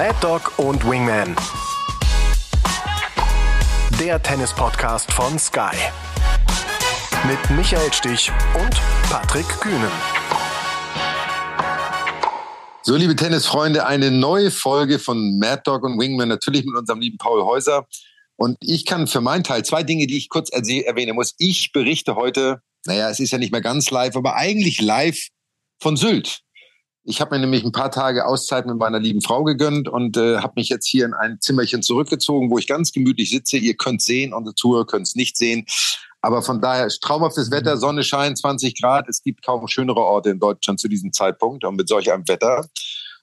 [0.00, 1.36] Mad Dog und Wingman.
[4.00, 5.76] Der Tennis-Podcast von Sky.
[7.26, 8.80] Mit Michael Stich und
[9.10, 9.90] Patrick Kühnen.
[12.80, 17.18] So, liebe Tennisfreunde, eine neue Folge von Mad Dog und Wingman, natürlich mit unserem lieben
[17.18, 17.86] Paul Häuser.
[18.36, 21.34] Und ich kann für meinen Teil zwei Dinge, die ich kurz erwähnen muss.
[21.36, 25.28] Ich berichte heute, naja, es ist ja nicht mehr ganz live, aber eigentlich live
[25.78, 26.40] von Sylt.
[27.04, 30.38] Ich habe mir nämlich ein paar Tage Auszeit mit meiner lieben Frau gegönnt und äh,
[30.38, 33.56] habe mich jetzt hier in ein Zimmerchen zurückgezogen, wo ich ganz gemütlich sitze.
[33.56, 35.64] Ihr könnt sehen, unsere Zuhörer könnt es nicht sehen.
[36.20, 39.08] Aber von daher traumhaftes Wetter, Sonne scheint, 20 Grad.
[39.08, 42.66] Es gibt kaum schönere Orte in Deutschland zu diesem Zeitpunkt und mit solch einem Wetter.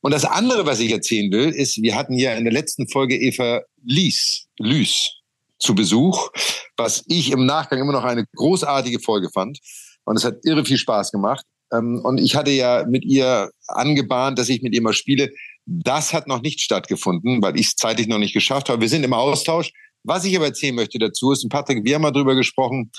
[0.02, 3.16] Und das andere, was ich erzählen will, ist, wir hatten ja in der letzten Folge
[3.16, 5.12] Eva Lies, Lüs
[5.60, 6.30] zu Besuch,
[6.78, 9.60] was ich im Nachgang immer noch eine großartige Folge fand.
[10.06, 11.46] Und es hat irre viel Spaß gemacht.
[11.74, 15.32] Ähm, und ich hatte ja mit ihr angebahnt, dass ich mit ihr mal spiele.
[15.66, 18.82] Das hat noch nicht stattgefunden, weil ich es zeitlich noch nicht geschafft habe.
[18.82, 19.72] Wir sind im Austausch.
[20.04, 22.92] Was ich aber erzählen möchte dazu ist, und Patrick, wir haben mal drüber gesprochen,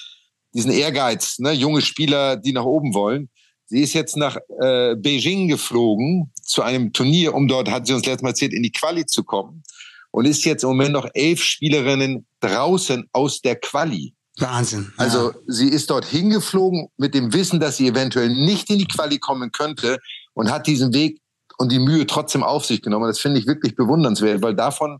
[0.54, 3.30] diesen Ehrgeiz, ne, junge Spieler, die nach oben wollen.
[3.66, 8.06] Sie ist jetzt nach äh, Beijing geflogen zu einem Turnier, um dort, hat sie uns
[8.06, 9.62] letztes Mal erzählt, in die Quali zu kommen.
[10.10, 14.14] Und ist jetzt im Moment noch elf Spielerinnen draußen aus der Quali.
[14.40, 14.92] Wahnsinn.
[14.96, 15.04] Ja.
[15.04, 19.18] Also sie ist dort hingeflogen mit dem Wissen, dass sie eventuell nicht in die Quali
[19.18, 19.98] kommen könnte
[20.34, 21.20] und hat diesen Weg
[21.58, 23.06] und die Mühe trotzdem auf sich genommen.
[23.06, 24.98] Das finde ich wirklich bewundernswert, weil davon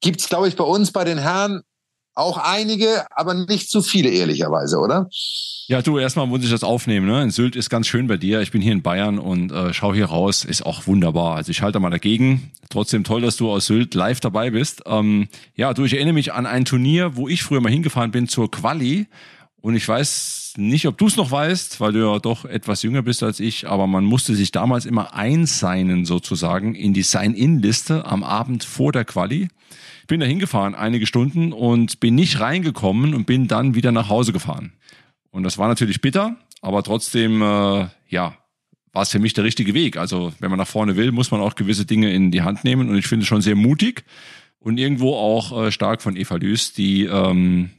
[0.00, 1.62] gibt es, glaube ich, bei uns, bei den Herren
[2.16, 5.08] auch einige, aber nicht zu viele, ehrlicherweise, oder?
[5.68, 7.06] Ja, du, erstmal muss ich das aufnehmen.
[7.06, 7.22] Ne?
[7.24, 8.40] In Sylt ist ganz schön bei dir.
[8.40, 10.44] Ich bin hier in Bayern und äh, schau hier raus.
[10.44, 11.34] Ist auch wunderbar.
[11.36, 12.52] Also ich halte mal dagegen.
[12.70, 14.82] Trotzdem toll, dass du aus Sylt live dabei bist.
[14.86, 18.28] Ähm, ja, du, ich erinnere mich an ein Turnier, wo ich früher mal hingefahren bin
[18.28, 19.08] zur Quali.
[19.60, 23.02] Und ich weiß nicht, ob du es noch weißt, weil du ja doch etwas jünger
[23.02, 28.22] bist als ich, aber man musste sich damals immer einsignen sozusagen in die Sign-In-Liste am
[28.22, 29.48] Abend vor der Quali
[30.06, 34.32] bin da hingefahren, einige Stunden und bin nicht reingekommen und bin dann wieder nach Hause
[34.32, 34.72] gefahren.
[35.30, 38.36] Und das war natürlich bitter, aber trotzdem, äh, ja,
[38.92, 39.98] war es für mich der richtige Weg.
[39.98, 42.88] Also wenn man nach vorne will, muss man auch gewisse Dinge in die Hand nehmen
[42.88, 44.04] und ich finde es schon sehr mutig
[44.58, 47.70] und irgendwo auch äh, stark von Eva Lüß, die ähm,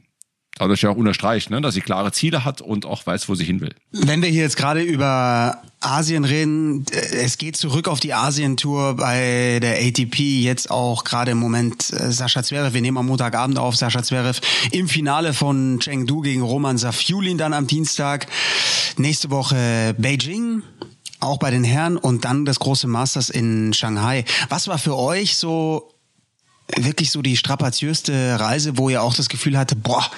[0.58, 3.44] dadurch ja auch unterstreicht, ne, dass sie klare Ziele hat und auch weiß, wo sie
[3.44, 3.74] hin will.
[3.92, 8.94] Wenn wir hier jetzt gerade über Asien reden, äh, es geht zurück auf die Asien-Tour
[8.96, 13.58] bei der ATP, jetzt auch gerade im Moment äh, Sascha Zverev, wir nehmen am Montagabend
[13.58, 14.40] auf, Sascha Zverev
[14.72, 18.26] im Finale von Chengdu gegen Roman Safiulin dann am Dienstag.
[18.96, 20.62] Nächste Woche Beijing,
[21.20, 24.24] auch bei den Herren und dann das große Masters in Shanghai.
[24.48, 25.92] Was war für euch so
[26.76, 30.10] wirklich so die strapaziöste Reise, wo ihr auch das Gefühl hatte, boah,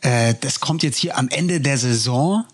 [0.00, 2.44] äh, das kommt jetzt hier am Ende der Saison.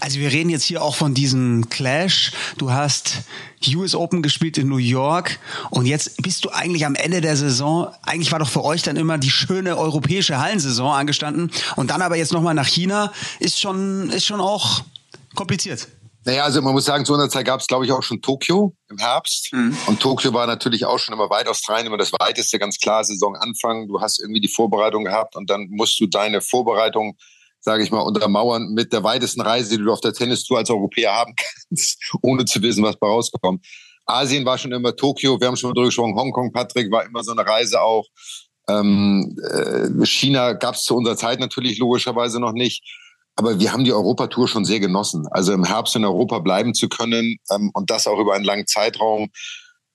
[0.00, 2.32] Also wir reden jetzt hier auch von diesem Clash.
[2.56, 3.22] Du hast
[3.74, 5.40] US Open gespielt in New York
[5.70, 7.88] und jetzt bist du eigentlich am Ende der Saison.
[8.02, 12.16] Eigentlich war doch für euch dann immer die schöne europäische Hallensaison angestanden und dann aber
[12.16, 14.84] jetzt nochmal nach China ist schon ist schon auch
[15.34, 15.88] kompliziert.
[16.26, 18.74] Naja, also man muss sagen, zu unserer Zeit gab es, glaube ich, auch schon Tokio
[18.90, 19.52] im Herbst.
[19.52, 19.76] Mhm.
[19.86, 23.86] Und Tokio war natürlich auch schon immer weit Australien, immer das weiteste, ganz klar, Saisonanfang.
[23.86, 27.16] Du hast irgendwie die Vorbereitung gehabt und dann musst du deine Vorbereitung,
[27.60, 31.12] sage ich mal, untermauern mit der weitesten Reise, die du auf der Tennistour als Europäer
[31.12, 33.64] haben kannst, ohne zu wissen, was bei rauskommt.
[34.04, 37.22] Asien war schon immer Tokio, wir haben schon mal drüber gesprochen, Hongkong, Patrick, war immer
[37.22, 38.04] so eine Reise auch.
[38.68, 42.82] Ähm, äh, China gab es zu unserer Zeit natürlich logischerweise noch nicht.
[43.36, 45.26] Aber wir haben die Europatour schon sehr genossen.
[45.30, 48.66] Also im Herbst in Europa bleiben zu können ähm, und das auch über einen langen
[48.66, 49.28] Zeitraum.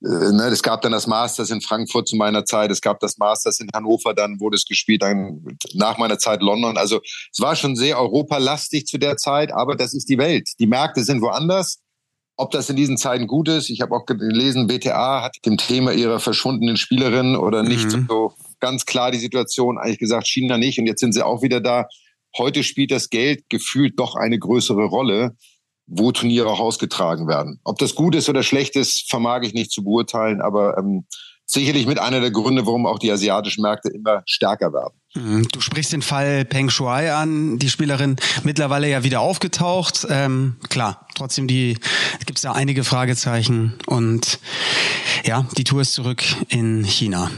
[0.03, 3.17] Äh, ne, es gab dann das Masters in Frankfurt zu meiner Zeit, es gab das
[3.17, 6.77] Masters in Hannover, dann wurde es gespielt, dann nach meiner Zeit London.
[6.77, 7.01] Also
[7.31, 10.49] es war schon sehr europalastig zu der Zeit, aber das ist die Welt.
[10.59, 11.79] Die Märkte sind woanders.
[12.37, 15.91] Ob das in diesen Zeiten gut ist, ich habe auch gelesen, WTA hat dem Thema
[15.91, 18.07] ihrer verschwundenen Spielerin oder nicht mhm.
[18.07, 20.79] so ganz klar die Situation eigentlich gesagt, China nicht.
[20.79, 21.87] Und jetzt sind sie auch wieder da.
[22.37, 25.35] Heute spielt das Geld gefühlt doch eine größere Rolle,
[25.87, 27.59] wo Turniere auch ausgetragen werden.
[27.63, 31.05] Ob das gut ist oder schlecht ist, vermag ich nicht zu beurteilen, aber ähm,
[31.45, 34.93] sicherlich mit einer der Gründe, warum auch die asiatischen Märkte immer stärker werden.
[35.15, 35.47] Mhm.
[35.51, 40.07] Du sprichst den Fall Peng Shuai an, die Spielerin mittlerweile ja wieder aufgetaucht.
[40.09, 41.77] Ähm, klar, trotzdem die
[42.25, 44.39] gibt es da einige Fragezeichen und
[45.25, 47.29] ja, die Tour ist zurück in China.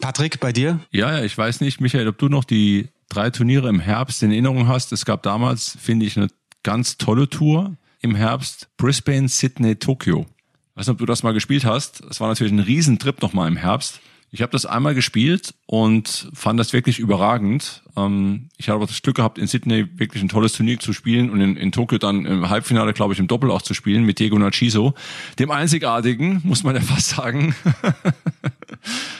[0.00, 0.78] Patrick, bei dir?
[0.92, 4.30] Ja, ja, ich weiß nicht, Michael, ob du noch die drei Turniere im Herbst in
[4.30, 4.92] Erinnerung hast.
[4.92, 6.28] Es gab damals, finde ich, eine
[6.62, 8.68] ganz tolle Tour im Herbst.
[8.76, 10.26] Brisbane, Sydney, Tokio.
[10.70, 12.02] Ich weiß nicht, ob du das mal gespielt hast.
[12.10, 14.00] Es war natürlich ein Riesentrip nochmal im Herbst.
[14.30, 17.82] Ich habe das einmal gespielt und fand das wirklich überragend.
[17.96, 21.40] Ähm, ich habe das Glück gehabt, in Sydney wirklich ein tolles Turnier zu spielen und
[21.40, 24.38] in, in Tokio dann im Halbfinale, glaube ich, im Doppel auch zu spielen mit Diego
[24.38, 24.94] Nachiso,
[25.38, 27.54] dem einzigartigen, muss man ja fast sagen.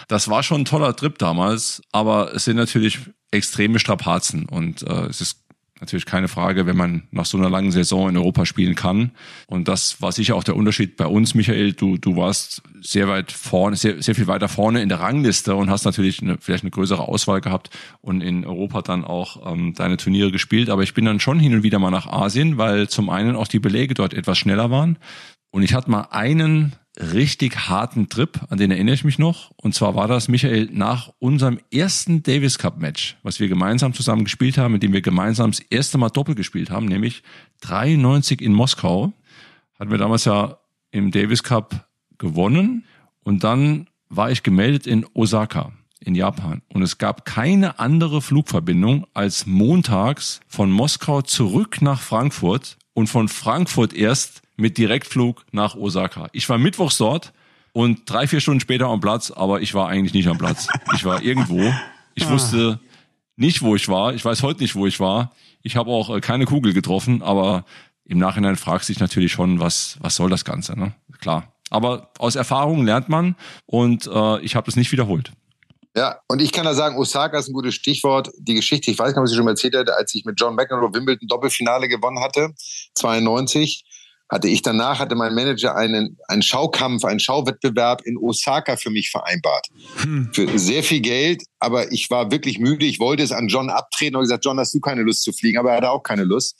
[0.08, 3.00] Das war schon ein toller Trip damals, aber es sind natürlich
[3.30, 5.46] extreme Strapazen und äh, es ist
[5.80, 9.10] natürlich keine Frage, wenn man nach so einer langen Saison in Europa spielen kann.
[9.46, 11.74] Und das war sicher auch der Unterschied bei uns, Michael.
[11.74, 15.68] Du, du warst sehr weit vorne, sehr, sehr viel weiter vorne in der Rangliste und
[15.70, 17.70] hast natürlich eine, vielleicht eine größere Auswahl gehabt
[18.00, 20.70] und in Europa dann auch ähm, deine Turniere gespielt.
[20.70, 23.48] Aber ich bin dann schon hin und wieder mal nach Asien, weil zum einen auch
[23.48, 24.98] die Beläge dort etwas schneller waren.
[25.50, 29.50] Und ich hatte mal einen richtig harten Trip, an den erinnere ich mich noch.
[29.56, 34.24] Und zwar war das, Michael, nach unserem ersten Davis Cup Match, was wir gemeinsam zusammen
[34.24, 37.22] gespielt haben, in dem wir gemeinsam das erste Mal Doppel gespielt haben, nämlich
[37.60, 39.12] 93 in Moskau.
[39.78, 40.58] Hatten wir damals ja
[40.90, 41.86] im Davis Cup
[42.18, 42.84] gewonnen.
[43.22, 46.62] Und dann war ich gemeldet in Osaka in Japan.
[46.72, 53.28] Und es gab keine andere Flugverbindung als montags von Moskau zurück nach Frankfurt und von
[53.28, 56.28] Frankfurt erst mit Direktflug nach Osaka.
[56.32, 57.34] Ich war mittwochs dort
[57.74, 60.66] und drei, vier Stunden später am Platz, aber ich war eigentlich nicht am Platz.
[60.94, 61.60] Ich war irgendwo.
[62.14, 62.30] Ich ah.
[62.30, 62.80] wusste
[63.36, 64.14] nicht, wo ich war.
[64.14, 65.32] Ich weiß heute nicht, wo ich war.
[65.62, 67.66] Ich habe auch äh, keine Kugel getroffen, aber
[68.06, 70.94] im Nachhinein fragst du dich natürlich schon, was, was soll das Ganze, ne?
[71.20, 71.52] Klar.
[71.68, 75.32] Aber aus Erfahrung lernt man und äh, ich habe das nicht wiederholt.
[75.96, 78.30] Ja, und ich kann da sagen, Osaka ist ein gutes Stichwort.
[78.38, 80.38] Die Geschichte, ich weiß nicht, ob ich sie schon mal erzählt hatte, als ich mit
[80.38, 82.50] John McEnroe Wimbledon Doppelfinale gewonnen hatte,
[82.94, 83.84] 92
[84.28, 89.10] hatte ich danach, hatte mein Manager einen, einen Schaukampf, einen Schauwettbewerb in Osaka für mich
[89.10, 89.68] vereinbart.
[90.02, 90.30] Hm.
[90.32, 92.86] Für sehr viel Geld, aber ich war wirklich müde.
[92.86, 95.58] Ich wollte es an John abtreten und gesagt, John, hast du keine Lust zu fliegen?
[95.58, 96.56] Aber er hatte auch keine Lust.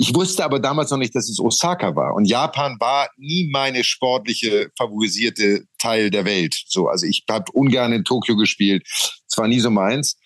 [0.00, 2.14] Ich wusste aber damals noch nicht, dass es Osaka war.
[2.14, 6.58] Und Japan war nie meine sportliche favorisierte Teil der Welt.
[6.68, 8.82] So, also ich habe ungern in Tokio gespielt.
[8.88, 10.16] Es war nie so meins.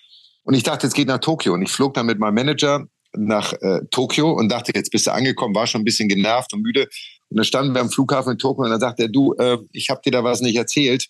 [0.44, 1.54] Und ich dachte, es geht nach Tokio.
[1.54, 2.86] Und ich flog dann mit meinem Manager
[3.16, 6.62] nach äh, Tokio und dachte, jetzt bist du angekommen, war schon ein bisschen genervt und
[6.62, 6.88] müde.
[7.30, 9.90] Und dann standen wir am Flughafen in Tokio und dann sagte er, du, äh, ich
[9.90, 11.08] habe dir da was nicht erzählt.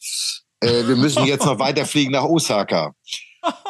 [0.60, 2.94] Äh, wir müssen jetzt noch weiterfliegen nach Osaka.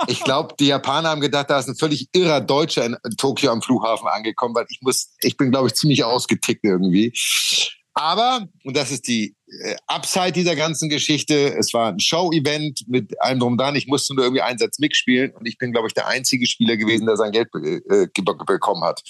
[0.07, 3.63] Ich glaube, die Japaner haben gedacht, da ist ein völlig irrer Deutscher in Tokio am
[3.63, 7.13] Flughafen angekommen, weil ich muss, ich bin, glaube ich, ziemlich ausgetickt irgendwie.
[7.95, 13.21] Aber, und das ist die äh, Upside dieser ganzen Geschichte, es war ein Show-Event mit
[13.23, 13.77] allem drum dran.
[13.77, 16.77] Ich musste nur irgendwie einen Satz mitspielen und ich bin, glaube ich, der einzige Spieler
[16.77, 18.09] gewesen, der sein Geld äh,
[18.47, 19.01] bekommen hat.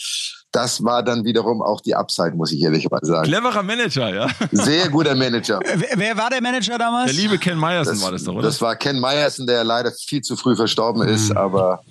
[0.52, 3.26] Das war dann wiederum auch die Upside, muss ich ehrlich mal sagen.
[3.26, 4.28] Cleverer Manager, ja.
[4.52, 5.60] Sehr guter Manager.
[5.64, 7.10] Wer, wer war der Manager damals?
[7.10, 8.42] Der liebe Ken Meyerson war das doch, oder?
[8.42, 11.38] Das war Ken Meyerson, der leider viel zu früh verstorben ist, mhm.
[11.38, 11.82] aber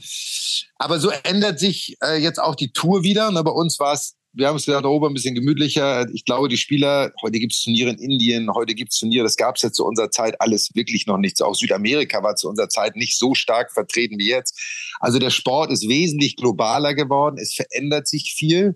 [0.77, 3.31] aber so ändert sich äh, jetzt auch die Tour wieder.
[3.31, 6.07] Na, bei uns war es wir haben es gesagt, oben ein bisschen gemütlicher.
[6.11, 9.37] Ich glaube, die Spieler, heute gibt es Turniere in Indien, heute gibt es Turniere, das
[9.37, 11.41] gab es jetzt zu unserer Zeit alles wirklich noch nicht.
[11.41, 14.59] Auch Südamerika war zu unserer Zeit nicht so stark vertreten wie jetzt.
[14.99, 18.75] Also der Sport ist wesentlich globaler geworden, es verändert sich viel.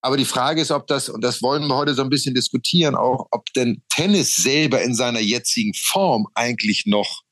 [0.00, 2.94] Aber die Frage ist, ob das, und das wollen wir heute so ein bisschen diskutieren,
[2.94, 7.22] auch, ob denn Tennis selber in seiner jetzigen Form eigentlich noch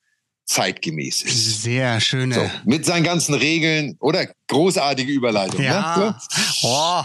[0.51, 1.63] zeitgemäß ist.
[1.63, 2.35] Sehr schöne.
[2.35, 5.63] So, mit seinen ganzen Regeln oder großartige Überleitung.
[5.63, 5.97] Ja.
[5.97, 6.17] Ne?
[6.61, 6.69] So.
[6.69, 7.03] Oh.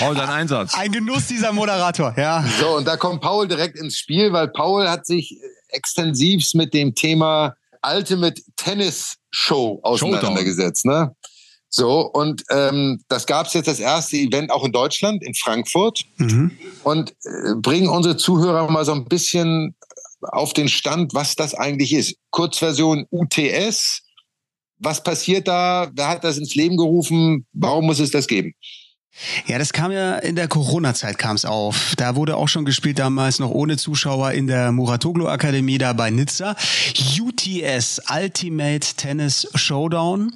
[0.00, 0.74] Paul, dein Einsatz.
[0.74, 2.44] Ein Genuss dieser Moderator, ja.
[2.60, 5.38] So, und da kommt Paul direkt ins Spiel, weil Paul hat sich
[5.68, 10.84] extensivst mit dem Thema Ultimate Tennis Show auseinandergesetzt.
[10.84, 11.14] Ne?
[11.68, 16.02] So, und ähm, das gab es jetzt das erste Event auch in Deutschland, in Frankfurt.
[16.16, 16.50] Mhm.
[16.82, 19.76] Und äh, bringen unsere Zuhörer mal so ein bisschen
[20.22, 22.16] auf den Stand, was das eigentlich ist.
[22.30, 24.02] Kurzversion UTS.
[24.78, 25.90] Was passiert da?
[25.94, 27.46] Wer hat das ins Leben gerufen?
[27.52, 28.54] Warum muss es das geben?
[29.46, 31.94] Ja, das kam ja in der Corona-Zeit kam es auf.
[31.96, 36.10] Da wurde auch schon gespielt damals noch ohne Zuschauer in der Muratoglu Akademie da bei
[36.10, 36.56] Nizza.
[37.20, 40.32] UTS Ultimate Tennis Showdown.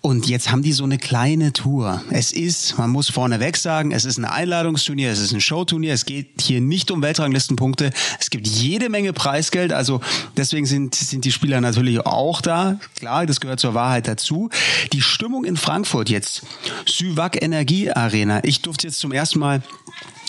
[0.00, 2.02] Und jetzt haben die so eine kleine Tour.
[2.10, 5.92] Es ist, man muss vorneweg sagen, es ist ein Einladungsturnier, es ist ein Showturnier.
[5.92, 7.90] Es geht hier nicht um Weltranglistenpunkte.
[8.18, 9.72] Es gibt jede Menge Preisgeld.
[9.72, 10.00] Also
[10.36, 12.78] deswegen sind, sind die Spieler natürlich auch da.
[12.98, 14.48] Klar, das gehört zur Wahrheit dazu.
[14.92, 16.42] Die Stimmung in Frankfurt jetzt.
[16.86, 18.42] Süwag Energie Arena.
[18.44, 19.62] Ich durfte jetzt zum ersten Mal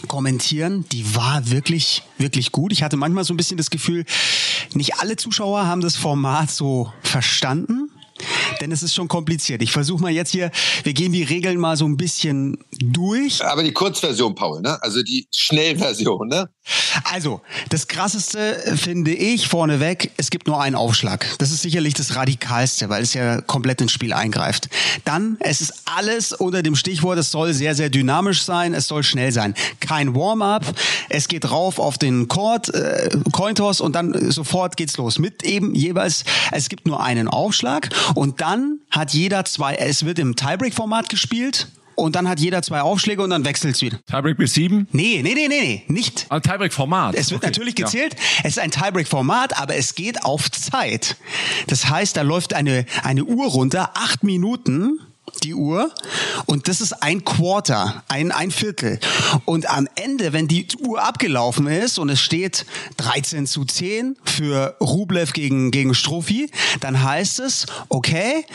[0.07, 0.85] kommentieren.
[0.91, 2.71] Die war wirklich, wirklich gut.
[2.71, 4.05] Ich hatte manchmal so ein bisschen das Gefühl,
[4.73, 7.89] nicht alle Zuschauer haben das Format so verstanden
[8.61, 9.61] denn es ist schon kompliziert.
[9.61, 10.51] Ich versuche mal jetzt hier,
[10.83, 13.43] wir gehen die Regeln mal so ein bisschen durch.
[13.45, 14.81] Aber die Kurzversion, Paul, ne?
[14.81, 16.49] Also die Schnellversion, ne?
[17.03, 21.25] Also, das krasseste finde ich vorneweg, es gibt nur einen Aufschlag.
[21.37, 24.69] Das ist sicherlich das radikalste, weil es ja komplett ins Spiel eingreift.
[25.05, 29.03] Dann, es ist alles unter dem Stichwort, es soll sehr, sehr dynamisch sein, es soll
[29.03, 29.53] schnell sein.
[29.79, 30.65] Kein Warm-up,
[31.09, 35.19] es geht rauf auf den Court, äh, Cointoss und dann sofort geht's los.
[35.19, 40.19] Mit eben jeweils, es gibt nur einen Aufschlag und dann hat jeder zwei, es wird
[40.19, 43.97] im Tiebreak-Format gespielt und dann hat jeder zwei Aufschläge und dann wechselt es wieder.
[44.05, 44.87] Tiebreak bis sieben?
[44.91, 46.27] Nee, nee, nee, nee, nee, nicht.
[46.29, 47.15] Ah, Tiebreak-Format.
[47.15, 47.85] Es wird Okay, natürlich ja.
[47.85, 48.15] gezählt.
[48.43, 51.17] Es ist ein Tiebreak-Format, aber es geht auf Zeit.
[51.67, 54.99] Das heißt, da läuft eine, eine Uhr runter, acht Minuten
[55.43, 55.91] die Uhr
[56.45, 58.99] und das ist ein Quarter, ein, ein Viertel.
[59.45, 62.65] Und am Ende, wenn die Uhr abgelaufen ist und es steht
[62.97, 68.45] 13 zu 10 für Rublev gegen, gegen Strophi, dann heißt es, okay,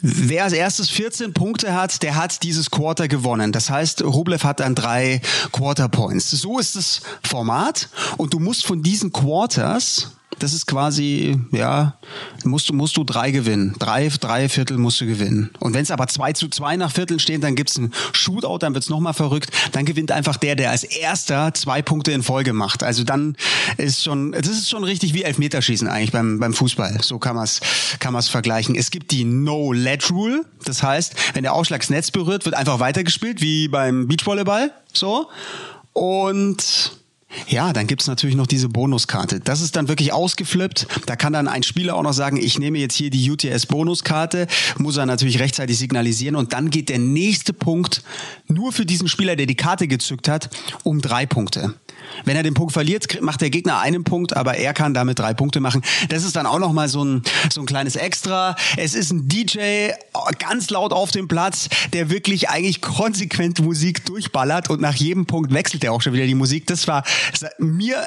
[0.00, 3.50] Wer als erstes 14 Punkte hat, der hat dieses Quarter gewonnen.
[3.50, 5.20] Das heißt, Rublev hat dann drei
[5.50, 6.30] Quarter Points.
[6.30, 7.88] So ist das Format.
[8.16, 11.98] Und du musst von diesen Quarters, das ist quasi, ja,
[12.44, 13.74] musst du, musst du drei gewinnen.
[13.78, 15.50] Drei, drei Viertel musst du gewinnen.
[15.60, 18.74] Und wenn es aber zwei zu zwei nach Vierteln steht, dann gibt's ein Shootout, dann
[18.74, 19.50] wird's nochmal verrückt.
[19.72, 22.82] Dann gewinnt einfach der, der als erster zwei Punkte in Folge macht.
[22.82, 23.36] Also dann
[23.76, 26.98] ist schon, das ist schon richtig wie Elfmeterschießen eigentlich beim, beim Fußball.
[27.02, 27.60] So kann man's
[27.98, 28.74] kann man's vergleichen.
[28.74, 30.44] Es gibt die No-Let-Rule.
[30.64, 34.72] Das heißt, wenn der Ausschlag das Netz berührt, wird einfach weitergespielt, wie beim Beachvolleyball.
[34.92, 35.28] So.
[35.92, 36.97] Und
[37.46, 39.40] ja, dann gibt's natürlich noch diese Bonuskarte.
[39.40, 40.86] Das ist dann wirklich ausgeflippt.
[41.06, 44.46] Da kann dann ein Spieler auch noch sagen, ich nehme jetzt hier die UTS-Bonuskarte,
[44.78, 48.02] muss er natürlich rechtzeitig signalisieren und dann geht der nächste Punkt
[48.46, 50.50] nur für diesen Spieler, der die Karte gezückt hat,
[50.84, 51.74] um drei Punkte.
[52.24, 55.34] Wenn er den Punkt verliert, macht der Gegner einen Punkt, aber er kann damit drei
[55.34, 55.82] Punkte machen.
[56.08, 58.56] Das ist dann auch noch mal so ein, so ein kleines Extra.
[58.76, 59.90] Es ist ein DJ
[60.38, 65.52] ganz laut auf dem Platz, der wirklich eigentlich konsequent Musik durchballert und nach jedem Punkt
[65.52, 66.66] wechselt er auch schon wieder die Musik.
[66.66, 68.04] Das war das war mir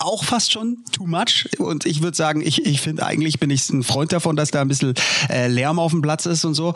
[0.00, 1.48] auch fast schon too much.
[1.58, 4.62] Und ich würde sagen, ich, ich finde eigentlich bin ich ein Freund davon, dass da
[4.62, 4.94] ein bisschen
[5.28, 6.74] äh, Lärm auf dem Platz ist und so.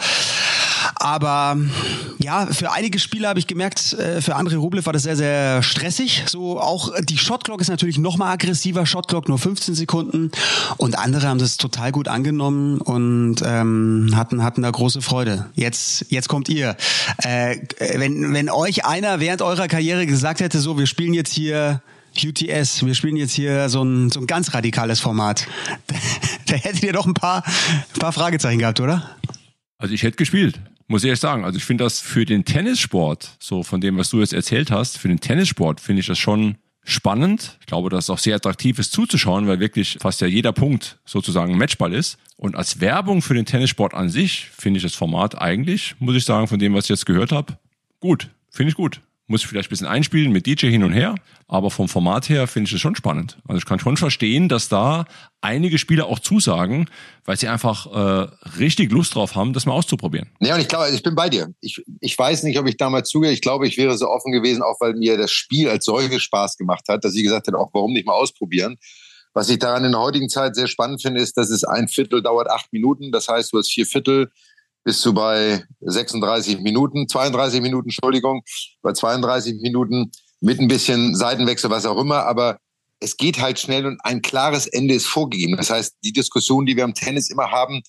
[0.97, 1.57] Aber
[2.19, 5.63] ja, für einige Spieler habe ich gemerkt, äh, für André Rublev war das sehr, sehr
[5.63, 6.25] stressig.
[6.27, 8.87] So auch die Shotclock ist natürlich noch mal aggressiver.
[8.87, 10.31] Shotclock nur 15 Sekunden.
[10.77, 15.47] Und andere haben das total gut angenommen und ähm, hatten, hatten da große Freude.
[15.55, 16.77] Jetzt, jetzt kommt ihr.
[17.23, 17.59] Äh,
[17.97, 21.83] wenn, wenn euch einer während eurer Karriere gesagt hätte, so, wir spielen jetzt hier
[22.23, 25.47] UTS, wir spielen jetzt hier so ein, so ein ganz radikales Format.
[26.47, 29.17] Da hättet ihr doch ein paar, ein paar Fragezeichen gehabt, oder?
[29.79, 31.45] Also ich hätte gespielt, muss ich ehrlich sagen.
[31.45, 34.99] Also ich finde das für den Tennissport, so von dem, was du jetzt erzählt hast,
[34.99, 37.57] für den Tennissport finde ich das schon spannend.
[37.61, 40.99] Ich glaube, dass es auch sehr attraktiv ist zuzuschauen, weil wirklich fast ja jeder Punkt
[41.05, 42.19] sozusagen ein Matchball ist.
[42.37, 46.25] Und als Werbung für den Tennissport an sich finde ich das Format eigentlich, muss ich
[46.25, 47.57] sagen, von dem, was ich jetzt gehört habe,
[48.01, 48.29] gut.
[48.51, 49.01] Finde ich gut.
[49.27, 51.15] Muss ich vielleicht ein bisschen einspielen mit DJ hin und her,
[51.49, 53.39] aber vom Format her finde ich es schon spannend.
[53.49, 55.07] Also ich kann schon verstehen, dass da
[55.41, 56.91] einige Spieler auch zusagen,
[57.25, 58.29] weil sie einfach äh,
[58.59, 60.29] richtig Lust drauf haben, das mal auszuprobieren.
[60.41, 61.55] Ja, und ich glaube, ich bin bei dir.
[61.63, 63.31] Ich, ich weiß nicht, ob ich damals zugehe.
[63.31, 66.59] Ich glaube, ich wäre so offen gewesen, auch weil mir das Spiel als solches Spaß
[66.59, 68.77] gemacht hat, dass ich gesagt hätte, auch warum nicht mal ausprobieren.
[69.33, 72.23] Was ich daran in der heutigen Zeit sehr spannend finde, ist, dass es ein Viertel
[72.23, 73.11] dauert acht Minuten.
[73.11, 74.31] Das heißt, du hast vier Viertel,
[74.85, 78.43] bist du bei 36 Minuten, 32 Minuten, Entschuldigung,
[78.83, 80.11] bei 32 Minuten
[80.41, 82.27] mit ein bisschen Seitenwechsel, was auch immer.
[82.27, 82.59] Aber
[83.01, 85.57] es geht halt schnell und ein klares Ende ist vorgegeben.
[85.57, 87.83] Das heißt, die Diskussion, die wir am Tennis immer haben,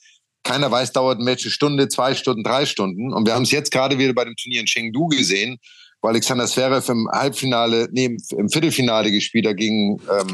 [0.44, 3.12] keiner weiß, dauert ein Match eine Stunde, zwei Stunden, drei Stunden.
[3.14, 5.58] Und wir haben es jetzt gerade wieder bei dem Turnier in Chengdu gesehen,
[6.02, 10.28] wo Alexander Zverev im Halbfinale, nee, im- Viertelfinale gespielt hat gegen, ähm.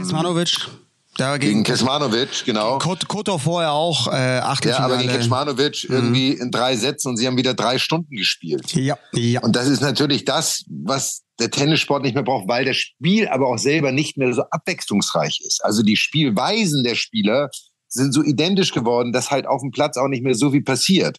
[1.17, 2.77] Da gegen gegen, Kesmanovic, genau.
[2.79, 4.93] Kot- Kotov vorher auch, äh, Ja, Achtelfinale.
[4.93, 8.73] aber gegen Kecmanovic irgendwie in drei Sätzen und sie haben wieder drei Stunden gespielt.
[8.73, 9.41] ja, ja.
[9.41, 13.47] Und das ist natürlich das, was der Tennissport nicht mehr braucht, weil das Spiel aber
[13.47, 15.63] auch selber nicht mehr so abwechslungsreich ist.
[15.65, 17.49] Also die Spielweisen der Spieler
[17.89, 21.17] sind so identisch geworden, dass halt auf dem Platz auch nicht mehr so viel passiert.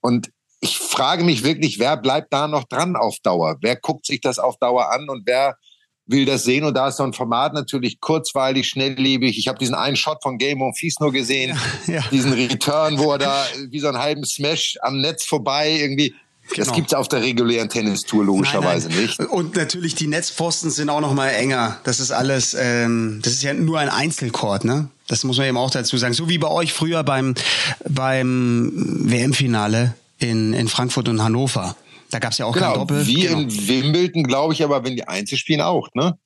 [0.00, 0.30] Und
[0.60, 3.56] ich frage mich wirklich, wer bleibt da noch dran auf Dauer?
[3.60, 5.56] Wer guckt sich das auf Dauer an und wer
[6.06, 6.64] will das sehen?
[6.64, 9.38] Und da ist so ein Format natürlich kurzweilig, schnelllebig.
[9.38, 12.00] Ich habe diesen einen Shot von Game Monfils nur gesehen, ja.
[12.10, 16.14] diesen Return, wo er da wie so einen halben Smash am Netz vorbei irgendwie.
[16.56, 16.76] Das Genau.
[16.76, 19.06] gibt's auf der regulären Tennistour logischerweise Nein, nein.
[19.06, 19.20] nicht.
[19.20, 21.80] Und natürlich die Netzpfosten sind auch noch mal enger.
[21.82, 24.88] Das ist alles, ähm, das ist ja nur ein Einzelchord, ne?
[25.08, 26.14] Das muss man eben auch dazu sagen.
[26.14, 27.34] So wie bei euch früher beim
[27.88, 28.70] beim
[29.10, 31.76] WM-Finale in in Frankfurt und Hannover.
[32.10, 33.06] Da gab's ja auch kein Genau, Doppel.
[33.06, 33.40] wie genau.
[33.40, 36.18] in Wimbledon, glaube ich, aber wenn die Einzel spielen auch, ne?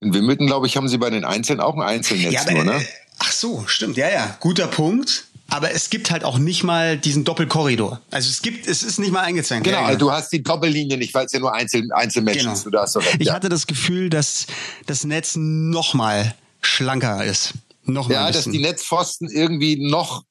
[0.00, 2.76] In Wimbledon, glaube ich, haben sie bei den Einzelnen auch ein Einzelnetz ja, nur, ne?
[2.76, 2.84] äh,
[3.18, 3.96] Ach so, stimmt.
[3.96, 5.24] Ja, ja, guter Punkt.
[5.48, 8.00] Aber es gibt halt auch nicht mal diesen Doppelkorridor.
[8.10, 9.64] Also es gibt, es ist nicht mal eingezeichnet.
[9.64, 9.86] Genau, Ja, ja.
[9.88, 12.52] also du hast die Doppellinie nicht, weil es ja nur Einzel Einzelmatches Genau.
[12.52, 12.64] ist.
[12.66, 13.16] Du hast so recht.
[13.20, 13.32] Ich ja.
[13.34, 14.46] hatte das Gefühl, dass
[14.86, 17.54] das Netz noch mal schlanker ist.
[17.84, 20.24] Noch mal ja, dass die Netzpfosten irgendwie noch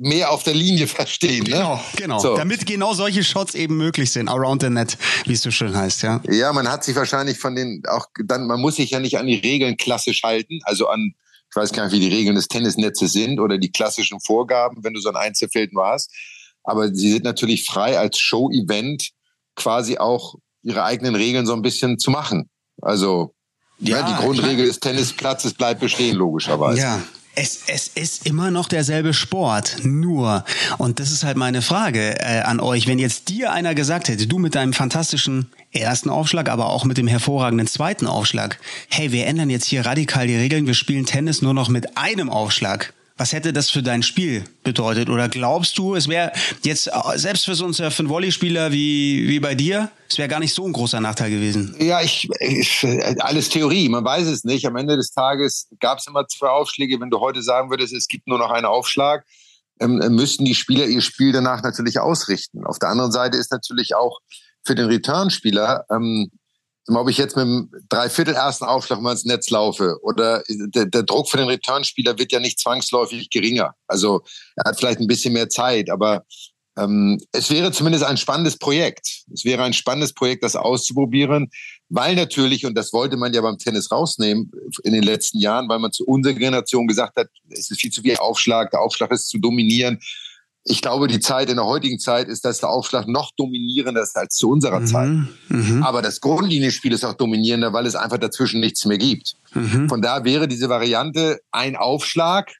[0.00, 1.44] mehr auf der Linie verstehen.
[1.44, 1.80] Genau, ne?
[1.96, 2.18] genau.
[2.18, 2.36] So.
[2.36, 4.28] Damit genau solche Shots eben möglich sind.
[4.28, 6.20] Around the net, wie es so schön heißt, ja.
[6.28, 9.26] Ja, man hat sich wahrscheinlich von den auch dann, man muss sich ja nicht an
[9.26, 11.12] die Regeln klassisch halten, also an,
[11.50, 14.94] ich weiß gar nicht, wie die Regeln des Tennisnetzes sind oder die klassischen Vorgaben, wenn
[14.94, 16.10] du so ein Einzelfeld nur hast.
[16.62, 19.10] Aber sie sind natürlich frei als Show-Event
[19.56, 22.48] quasi auch ihre eigenen Regeln so ein bisschen zu machen.
[22.80, 23.34] Also
[23.78, 26.80] ja, ja die Grundregel des Tennisplatzes bleibt bestehen, logischerweise.
[26.80, 27.02] Ja,
[27.34, 30.44] es, es ist immer noch derselbe Sport, nur.
[30.78, 32.86] Und das ist halt meine Frage äh, an euch.
[32.86, 36.98] Wenn jetzt dir einer gesagt hätte, du mit deinem fantastischen ersten Aufschlag, aber auch mit
[36.98, 38.58] dem hervorragenden zweiten Aufschlag,
[38.88, 42.30] hey, wir ändern jetzt hier radikal die Regeln, wir spielen Tennis nur noch mit einem
[42.30, 42.92] Aufschlag.
[43.20, 45.10] Was hätte das für dein Spiel bedeutet?
[45.10, 49.90] Oder glaubst du, es wäre jetzt selbst für so einen Surf-and-Volley-Spieler wie, wie bei dir,
[50.08, 51.76] es wäre gar nicht so ein großer Nachteil gewesen?
[51.78, 52.82] Ja, ich, ich,
[53.18, 54.66] alles Theorie, man weiß es nicht.
[54.66, 56.98] Am Ende des Tages gab es immer zwei Aufschläge.
[56.98, 59.26] Wenn du heute sagen würdest, es gibt nur noch einen Aufschlag,
[59.80, 62.64] ähm, müssten die Spieler ihr Spiel danach natürlich ausrichten.
[62.64, 64.20] Auf der anderen Seite ist natürlich auch
[64.64, 66.30] für den Return-Spieler ähm,
[66.88, 71.02] ob ich jetzt mit einem Dreiviertel ersten Aufschlag mal ins Netz laufe oder der, der
[71.02, 73.74] Druck für den Returnspieler wird ja nicht zwangsläufig geringer.
[73.86, 74.22] Also
[74.56, 76.24] er hat vielleicht ein bisschen mehr Zeit, aber
[76.78, 79.24] ähm, es wäre zumindest ein spannendes Projekt.
[79.32, 81.50] Es wäre ein spannendes Projekt, das auszuprobieren,
[81.88, 84.50] weil natürlich, und das wollte man ja beim Tennis rausnehmen
[84.84, 88.02] in den letzten Jahren, weil man zu unserer Generation gesagt hat, es ist viel zu
[88.02, 90.00] viel Aufschlag, der Aufschlag ist zu dominieren
[90.64, 94.16] ich glaube, die Zeit in der heutigen Zeit ist, dass der Aufschlag noch dominierender ist
[94.16, 95.10] als zu unserer mhm, Zeit.
[95.48, 95.82] Mhm.
[95.82, 99.36] Aber das Grundlinienspiel ist auch dominierender, weil es einfach dazwischen nichts mehr gibt.
[99.54, 99.88] Mhm.
[99.88, 102.52] Von da wäre diese Variante ein Aufschlag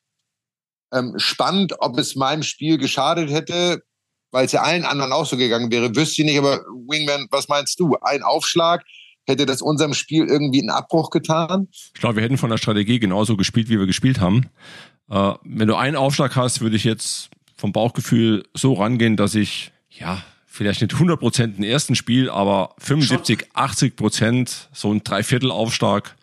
[0.93, 3.83] ähm, spannend, ob es meinem Spiel geschadet hätte,
[4.31, 6.39] weil es ja allen anderen auch so gegangen wäre, wüsste ich nicht.
[6.39, 7.97] Aber Wingman, was meinst du?
[8.01, 8.83] Ein Aufschlag
[9.27, 11.69] Hätte das unserem Spiel irgendwie einen Abbruch getan?
[11.71, 14.47] Ich glaube, wir hätten von der Strategie genauso gespielt, wie wir gespielt haben.
[15.09, 17.31] Äh, wenn du einen Aufschlag hast, würde ich jetzt
[17.61, 22.75] vom Bauchgefühl so rangehen, dass ich, ja, vielleicht nicht 100 Prozent im ersten Spiel, aber
[22.79, 26.17] 75, 80 Prozent, so ein Dreiviertelaufschlag,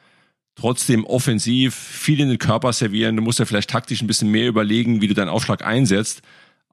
[0.56, 3.16] trotzdem offensiv, viel in den Körper servieren.
[3.16, 6.24] Du musst ja vielleicht taktisch ein bisschen mehr überlegen, wie du deinen Aufschlag einsetzt.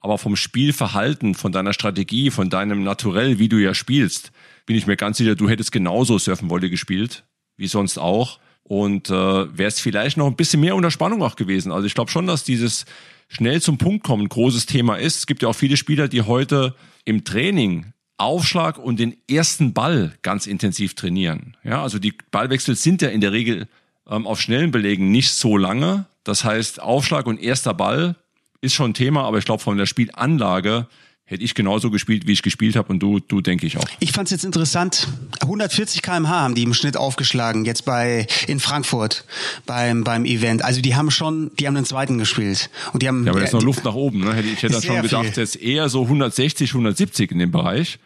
[0.01, 4.33] Aber vom Spielverhalten, von deiner Strategie, von deinem Naturell, wie du ja spielst,
[4.67, 7.25] bin ich mir ganz sicher, du hättest genauso Surfenwolle gespielt,
[7.57, 8.39] wie sonst auch.
[8.63, 11.71] Und äh, wäre es vielleicht noch ein bisschen mehr unter Spannung auch gewesen.
[11.71, 12.87] Also ich glaube schon, dass dieses
[13.35, 15.19] schnell zum Punkt kommen großes Thema ist.
[15.19, 20.15] Es gibt ja auch viele Spieler, die heute im Training Aufschlag und den ersten Ball
[20.23, 21.57] ganz intensiv trainieren.
[21.65, 23.67] Ja, also die Ballwechsel sind ja in der Regel
[24.09, 26.07] ähm, auf schnellen Belegen nicht so lange.
[26.23, 28.15] Das heißt, Aufschlag und erster Ball
[28.61, 30.87] ist schon Thema, aber ich glaube, von der Spielanlage
[31.27, 33.85] hätte ich genauso gespielt, wie ich gespielt habe und du, du denke ich auch.
[33.99, 35.09] Ich fand es jetzt interessant.
[35.41, 39.25] 140 km/h haben die im Schnitt aufgeschlagen jetzt bei in Frankfurt
[39.65, 40.63] beim beim Event.
[40.63, 43.25] Also die haben schon, die haben den zweiten gespielt und die haben.
[43.25, 44.21] Ja, aber da ist noch Luft nach oben.
[44.21, 44.43] Ne?
[44.43, 47.99] Ich hätte schon gedacht, jetzt eher so 160, 170 in dem Bereich.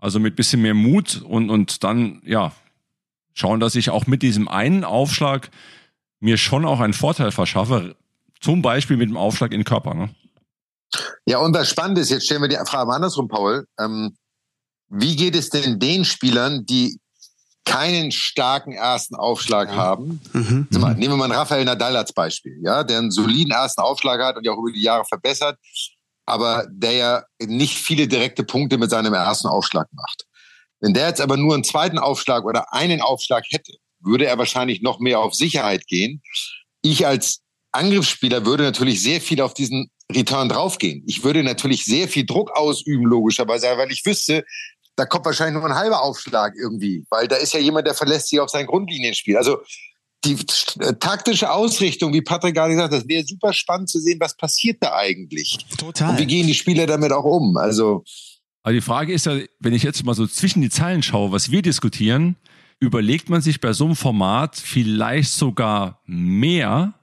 [0.00, 2.52] Also mit bisschen mehr Mut und und dann ja
[3.34, 5.50] schauen, dass ich auch mit diesem einen Aufschlag
[6.20, 7.94] mir schon auch einen Vorteil verschaffe.
[8.40, 9.94] Zum Beispiel mit dem Aufschlag in den Körper.
[9.94, 10.10] Ne?
[11.26, 13.66] Ja, und was spannend ist, jetzt stellen wir die Frage mal andersrum, Paul.
[13.78, 14.16] Ähm,
[14.88, 16.98] wie geht es denn den Spielern, die
[17.64, 20.20] keinen starken ersten Aufschlag haben?
[20.32, 20.68] Mhm.
[20.70, 24.20] Mal, nehmen wir mal einen Rafael Nadal als Beispiel, ja, der einen soliden ersten Aufschlag
[24.22, 25.58] hat und ja auch über die Jahre verbessert,
[26.24, 30.24] aber der ja nicht viele direkte Punkte mit seinem ersten Aufschlag macht.
[30.80, 34.80] Wenn der jetzt aber nur einen zweiten Aufschlag oder einen Aufschlag hätte, würde er wahrscheinlich
[34.80, 36.22] noch mehr auf Sicherheit gehen.
[36.82, 37.40] Ich als
[37.72, 41.02] Angriffsspieler würde natürlich sehr viel auf diesen Return draufgehen.
[41.06, 44.44] Ich würde natürlich sehr viel Druck ausüben, logischerweise, weil ich wüsste,
[44.96, 48.28] da kommt wahrscheinlich nur ein halber Aufschlag irgendwie, weil da ist ja jemand, der verlässt
[48.28, 49.36] sich auf sein Grundlinienspiel.
[49.36, 49.58] Also
[50.24, 50.36] die
[50.80, 54.36] äh, taktische Ausrichtung, wie Patrick gerade gesagt hat, das wäre super spannend zu sehen, was
[54.36, 55.58] passiert da eigentlich.
[55.76, 56.10] Total.
[56.10, 57.56] Und wie gehen die Spieler damit auch um?
[57.56, 58.02] Also,
[58.62, 61.50] also die Frage ist ja, wenn ich jetzt mal so zwischen die Zeilen schaue, was
[61.50, 62.36] wir diskutieren,
[62.80, 66.94] überlegt man sich bei so einem Format vielleicht sogar mehr,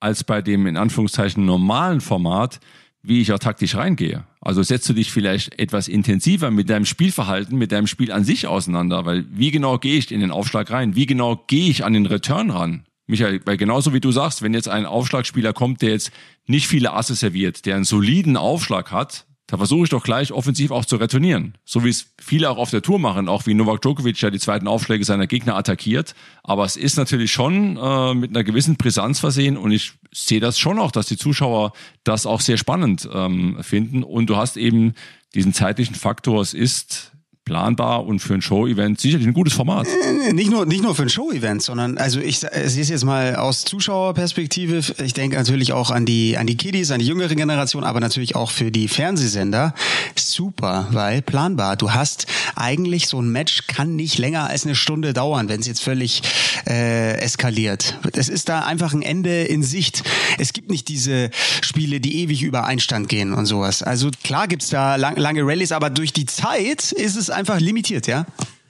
[0.00, 2.60] als bei dem in Anführungszeichen normalen Format,
[3.02, 4.24] wie ich auch taktisch reingehe.
[4.40, 8.46] Also setzt du dich vielleicht etwas intensiver mit deinem Spielverhalten, mit deinem Spiel an sich
[8.46, 10.96] auseinander, weil wie genau gehe ich in den Aufschlag rein?
[10.96, 12.84] Wie genau gehe ich an den Return ran?
[13.06, 16.12] Michael, weil genauso wie du sagst, wenn jetzt ein Aufschlagspieler kommt, der jetzt
[16.46, 20.70] nicht viele Asse serviert, der einen soliden Aufschlag hat, da versuche ich doch gleich offensiv
[20.70, 21.54] auch zu retournieren.
[21.64, 24.38] So wie es viele auch auf der Tour machen, auch wie Novak Djokovic ja die
[24.38, 26.14] zweiten Aufschläge seiner Gegner attackiert.
[26.44, 30.60] Aber es ist natürlich schon äh, mit einer gewissen Brisanz versehen und ich sehe das
[30.60, 31.72] schon auch, dass die Zuschauer
[32.04, 34.04] das auch sehr spannend ähm, finden.
[34.04, 34.94] Und du hast eben
[35.34, 37.10] diesen zeitlichen Faktor, es ist
[37.50, 39.88] planbar und für ein Show-Event sicherlich ein gutes Format.
[40.32, 43.64] Nicht nur, nicht nur für ein Show-Event, sondern also ich sehe es jetzt mal aus
[43.64, 44.80] Zuschauerperspektive.
[45.04, 48.36] Ich denke natürlich auch an die, an die Kiddies, an die jüngere Generation, aber natürlich
[48.36, 49.74] auch für die Fernsehsender.
[50.14, 51.74] Super, weil planbar.
[51.76, 55.66] Du hast eigentlich so ein Match kann nicht länger als eine Stunde dauern, wenn es
[55.66, 56.22] jetzt völlig
[56.68, 57.98] äh, eskaliert.
[58.12, 60.04] Es ist da einfach ein Ende in Sicht.
[60.38, 61.30] Es gibt nicht diese
[61.62, 63.82] Spiele, die ewig über Einstand gehen und sowas.
[63.82, 67.58] Also klar gibt's da lang, lange Rallyes, aber durch die Zeit ist es einfach einfach
[67.58, 68.24] limitiert, ja?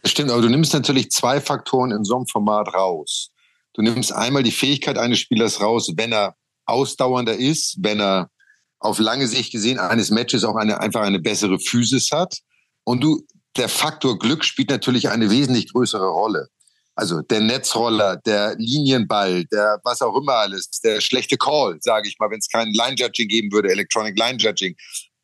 [0.04, 3.30] Stimmt, aber du nimmst natürlich zwei Faktoren in so einem Format raus.
[3.74, 8.30] Du nimmst einmal die Fähigkeit eines Spielers raus, wenn er ausdauernder ist, wenn er
[8.78, 12.38] auf lange Sicht gesehen eines Matches auch eine, einfach eine bessere Physis hat.
[12.84, 16.48] Und du, der Faktor Glück spielt natürlich eine wesentlich größere Rolle.
[16.94, 22.18] Also der Netzroller, der Linienball, der was auch immer alles, der schlechte Call, sage ich
[22.18, 24.74] mal, wenn es kein Line-Judging geben würde, Electronic Line-Judging.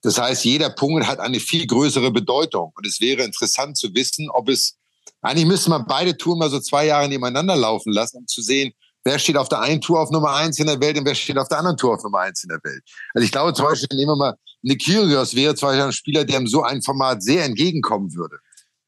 [0.07, 2.73] Das heißt, jeder Punkt hat eine viel größere Bedeutung.
[2.77, 4.77] Und es wäre interessant zu wissen, ob es,
[5.21, 8.73] eigentlich müsste man beide Touren mal so zwei Jahre nebeneinander laufen lassen, um zu sehen,
[9.03, 11.37] wer steht auf der einen Tour auf Nummer eins in der Welt und wer steht
[11.37, 12.85] auf der anderen Tour auf Nummer eins in der Welt.
[13.15, 16.25] Also ich glaube zum Beispiel, nehmen wir mal, Nick Kyrgios wäre zum Beispiel ein Spieler,
[16.25, 18.39] der ihm so ein Format sehr entgegenkommen würde.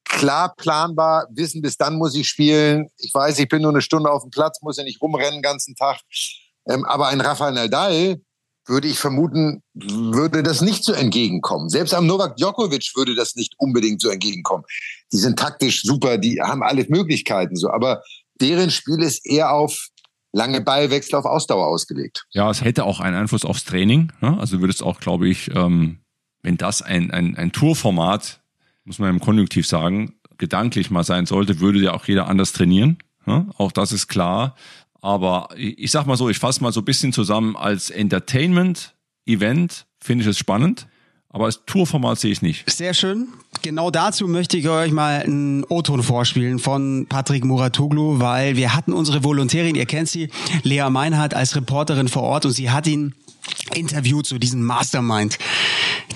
[0.05, 2.91] Klar planbar, wissen, bis dann muss ich spielen.
[2.99, 5.43] Ich weiß, ich bin nur eine Stunde auf dem Platz, muss ja nicht rumrennen den
[5.43, 5.99] ganzen Tag.
[6.69, 8.21] Ähm, aber ein Rafael Nadal,
[8.69, 11.69] würde ich vermuten, würde das nicht so entgegenkommen.
[11.69, 14.65] Selbst am Novak Djokovic würde das nicht unbedingt so entgegenkommen.
[15.13, 18.03] Die sind taktisch super, die haben alle Möglichkeiten so, aber
[18.41, 19.89] deren Spiel ist eher auf
[20.33, 22.27] lange Ballwechsel auf Ausdauer ausgelegt.
[22.31, 24.13] Ja, es hätte auch einen Einfluss aufs Training.
[24.21, 24.39] Ne?
[24.39, 26.01] Also würde es auch, glaube ich, ähm,
[26.43, 28.41] wenn das ein, ein, ein Tourformat,
[28.85, 32.99] muss man im Konjunktiv sagen, gedanklich mal sein sollte, würde ja auch jeder anders trainieren.
[33.27, 33.47] Ne?
[33.57, 34.55] Auch das ist klar.
[35.01, 40.23] Aber ich sag mal so, ich fasse mal so ein bisschen zusammen, als Entertainment-Event finde
[40.23, 40.87] ich es spannend.
[41.31, 42.69] Aber als Tourformat sehe ich nicht.
[42.71, 43.29] Sehr schön.
[43.61, 48.95] Genau dazu möchte ich euch mal einen O-Ton vorspielen von Patrick Muratoglu, weil wir hatten
[48.95, 50.31] unsere Volontärin, ihr kennt sie,
[50.63, 53.15] Lea Meinhardt als Reporterin vor Ort und sie hat ihn
[53.75, 55.39] interviewt zu so diesem Mastermind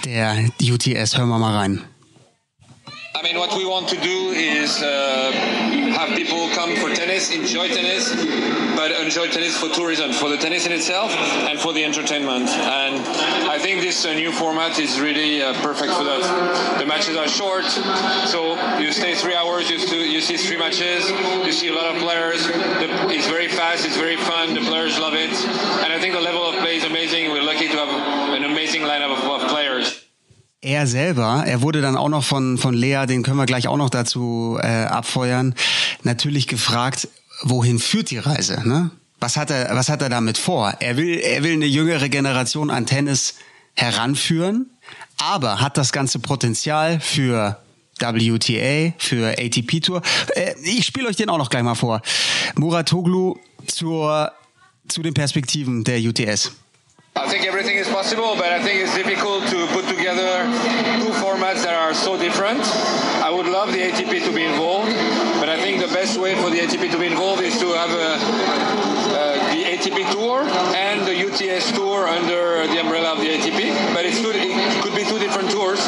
[0.05, 1.19] der UTS.
[1.19, 1.83] Hören wir mal rein.
[3.15, 7.69] I mean, what we want to do is uh, have people come for tennis, enjoy
[7.69, 8.09] tennis,
[8.75, 12.49] but enjoy tennis for tourism, for the tennis in itself, and for the entertainment.
[12.49, 12.97] And
[13.51, 16.79] I think this uh, new format is really uh, perfect for that.
[16.79, 21.11] The matches are short, so you stay three hours, you, you see three matches,
[21.45, 22.47] you see a lot of players.
[22.47, 25.31] The, it's very fast, it's very fun, the players love it,
[25.85, 27.31] and I think the level of play is amazing.
[27.31, 27.93] We're lucky to have
[28.33, 29.72] an amazing lineup of, of players.
[30.63, 33.77] Er selber, er wurde dann auch noch von, von Lea, den können wir gleich auch
[33.77, 35.55] noch dazu äh, abfeuern,
[36.05, 37.09] natürlich gefragt,
[37.43, 38.67] wohin führt die Reise?
[38.67, 38.91] Ne?
[39.19, 40.73] Was hat er, was hat er damit vor?
[40.79, 43.35] Er will, er will eine jüngere Generation an Tennis
[43.75, 44.71] heranführen,
[45.19, 47.59] aber hat das ganze Potenzial für
[47.99, 50.03] WTA, für ATP Tour.
[50.35, 52.03] Äh, ich spiele euch den auch noch gleich mal vor.
[52.57, 54.33] Muratoglu zur,
[54.89, 56.53] zu den Perspektiven der UTS.
[57.15, 60.49] I think everything is possible, but I think it's difficult to put together
[61.05, 62.65] two formats that are so different.
[63.21, 64.89] I would love the ATP to be involved,
[65.37, 67.91] but I think the best way for the ATP to be involved is to have
[67.93, 68.17] a,
[69.13, 70.41] uh, the ATP Tour
[70.73, 73.93] and the UTS Tour under the umbrella of the ATP.
[73.93, 75.85] But two, it could be two different tours,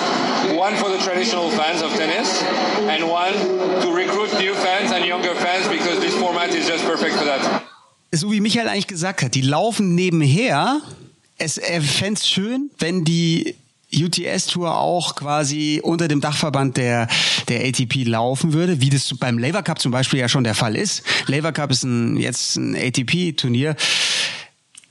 [0.52, 2.42] one for the traditional fans of tennis,
[2.84, 3.32] and one
[3.80, 7.64] to recruit new fans and younger fans because this format is just perfect for that.
[8.14, 10.82] So wie Michael eigentlich gesagt hat, die laufen nebenher
[11.38, 13.57] es, fände es schön, wenn die
[13.92, 17.09] UTS-Tour auch quasi unter dem Dachverband der,
[17.49, 20.77] der ATP laufen würde, wie das beim Laver Cup zum Beispiel ja schon der Fall
[20.77, 21.03] ist.
[21.27, 23.77] Laver Cup ist ein, jetzt ein ATP-Turnier.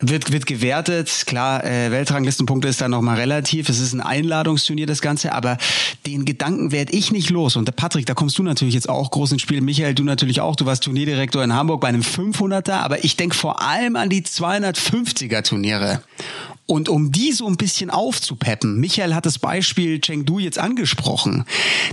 [0.05, 5.01] Wird, wird gewertet, klar, äh, Weltranglistenpunkte ist da nochmal relativ, es ist ein Einladungsturnier, das
[5.01, 5.57] Ganze, aber
[6.05, 7.55] den Gedanken werde ich nicht los.
[7.55, 10.57] Und Patrick, da kommst du natürlich jetzt auch groß ins Spiel, Michael, du natürlich auch,
[10.57, 14.23] du warst Turnierdirektor in Hamburg bei einem 500er, aber ich denke vor allem an die
[14.23, 16.03] 250er Turniere.
[16.65, 21.43] Und um die so ein bisschen aufzupeppen, Michael hat das Beispiel Chengdu jetzt angesprochen.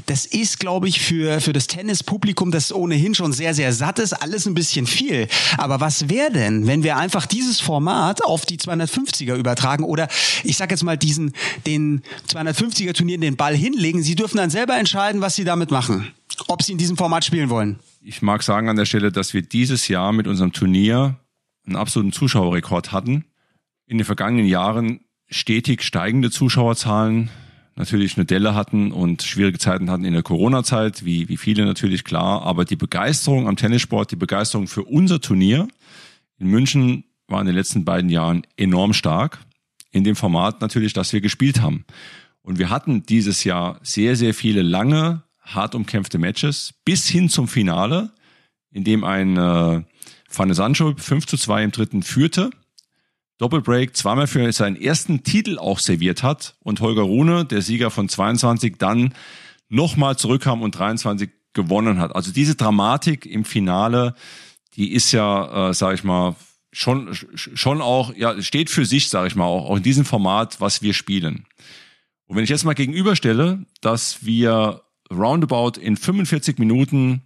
[0.07, 4.13] Das ist, glaube ich, für, für das Tennispublikum, das ohnehin schon sehr, sehr satt ist,
[4.13, 5.27] alles ein bisschen viel.
[5.59, 10.07] Aber was wäre denn, wenn wir einfach dieses Format auf die 250er übertragen oder
[10.45, 11.33] ich sag jetzt mal diesen,
[11.67, 14.05] den 250er Turnieren den Ball hinlegen?
[14.05, 16.13] Sie dürfen dann selber entscheiden, was sie damit machen.
[16.47, 17.81] Ob sie in diesem Format spielen wollen.
[18.03, 21.17] Ich mag sagen an der Stelle, dass wir dieses Jahr mit unserem Turnier
[21.67, 23.25] einen absoluten Zuschauerrekord hatten
[23.91, 27.29] in den vergangenen Jahren stetig steigende Zuschauerzahlen
[27.75, 32.05] natürlich eine Delle hatten und schwierige Zeiten hatten in der Corona-Zeit, wie, wie viele natürlich
[32.05, 32.43] klar.
[32.43, 35.67] Aber die Begeisterung am Tennissport, die Begeisterung für unser Turnier
[36.39, 39.41] in München war in den letzten beiden Jahren enorm stark.
[39.91, 41.85] In dem Format natürlich, das wir gespielt haben.
[42.43, 47.49] Und wir hatten dieses Jahr sehr, sehr viele lange, hart umkämpfte Matches bis hin zum
[47.49, 48.13] Finale,
[48.71, 49.83] in dem ein äh,
[50.29, 52.51] Fanne Sancho 5 zu 2 im dritten führte
[53.41, 58.07] Doppelbreak zweimal für seinen ersten Titel auch serviert hat und Holger Rune, der Sieger von
[58.07, 59.15] 22, dann
[59.71, 62.15] nochmal zurückkam und 23 gewonnen hat.
[62.15, 64.15] Also diese Dramatik im Finale,
[64.75, 66.37] die ist ja, äh, sage ich mal,
[66.71, 70.61] schon schon auch ja steht für sich, sage ich mal, auch, auch in diesem Format,
[70.61, 71.47] was wir spielen.
[72.27, 77.23] Und wenn ich jetzt mal gegenüberstelle, dass wir roundabout in 45 Minuten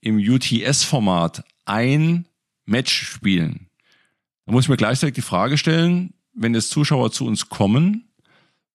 [0.00, 2.26] im UTS-Format ein
[2.64, 3.69] Match spielen.
[4.50, 8.08] Da muss ich mir gleichzeitig die Frage stellen, wenn jetzt Zuschauer zu uns kommen,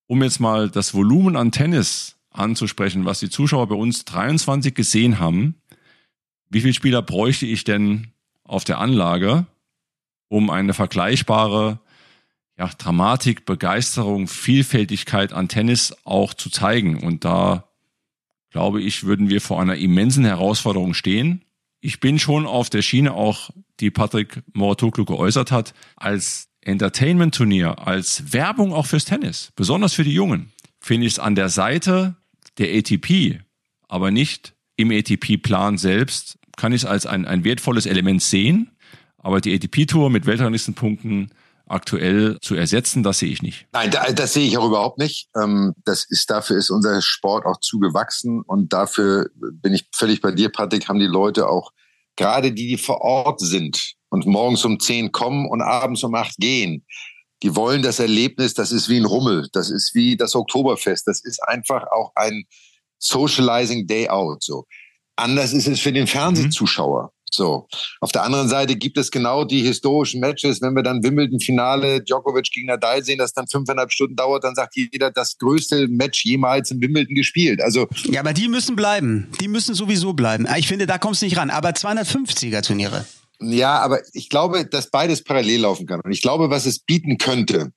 [0.07, 5.19] um jetzt mal das Volumen an Tennis anzusprechen, was die Zuschauer bei uns 23 gesehen
[5.19, 5.55] haben,
[6.49, 8.13] wie viele Spieler bräuchte ich denn
[8.45, 9.47] auf der Anlage,
[10.29, 11.81] um eine vergleichbare
[12.57, 17.03] ja, Dramatik, Begeisterung, Vielfältigkeit an Tennis auch zu zeigen.
[17.03, 17.67] Und da
[18.49, 21.43] glaube ich, würden wir vor einer immensen Herausforderung stehen.
[21.81, 28.33] Ich bin schon auf der Schiene auch, die Patrick Moratoglu geäußert hat, als Entertainment-Turnier, als
[28.33, 32.15] Werbung auch fürs Tennis, besonders für die Jungen, finde ich es an der Seite
[32.57, 33.41] der ATP,
[33.87, 38.71] aber nicht im ATP-Plan selbst, kann ich es als ein, ein wertvolles Element sehen.
[39.17, 41.31] Aber die ATP-Tour mit Weltranglistenpunkten
[41.67, 43.67] aktuell zu ersetzen, das sehe ich nicht.
[43.73, 45.29] Nein, da, das sehe ich auch überhaupt nicht.
[45.35, 50.31] Ähm, das ist, dafür ist unser Sport auch zugewachsen und dafür bin ich völlig bei
[50.31, 51.71] dir, Patrick, haben die Leute auch,
[52.15, 56.37] gerade die, die vor Ort sind und morgens um zehn kommen und abends um acht
[56.37, 56.85] gehen,
[57.43, 61.23] die wollen das Erlebnis, das ist wie ein Rummel, das ist wie das Oktoberfest, das
[61.23, 62.45] ist einfach auch ein
[62.97, 64.65] Socializing Day Out, so.
[65.17, 67.11] Anders ist es für den Fernsehzuschauer.
[67.35, 67.67] So.
[68.01, 72.49] Auf der anderen Seite gibt es genau die historischen Matches, wenn wir dann Wimbledon-Finale Djokovic
[72.51, 76.71] gegen Nadal sehen, das dann fünfeinhalb Stunden dauert, dann sagt jeder, das größte Match jemals
[76.71, 77.61] in Wimbledon gespielt.
[77.61, 77.87] Also.
[78.05, 79.29] Ja, aber die müssen bleiben.
[79.39, 80.47] Die müssen sowieso bleiben.
[80.57, 81.49] Ich finde, da kommst du nicht ran.
[81.49, 83.05] Aber 250er Turniere.
[83.41, 85.99] Ja, aber ich glaube, dass beides parallel laufen kann.
[86.01, 87.71] Und ich glaube, was es bieten könnte,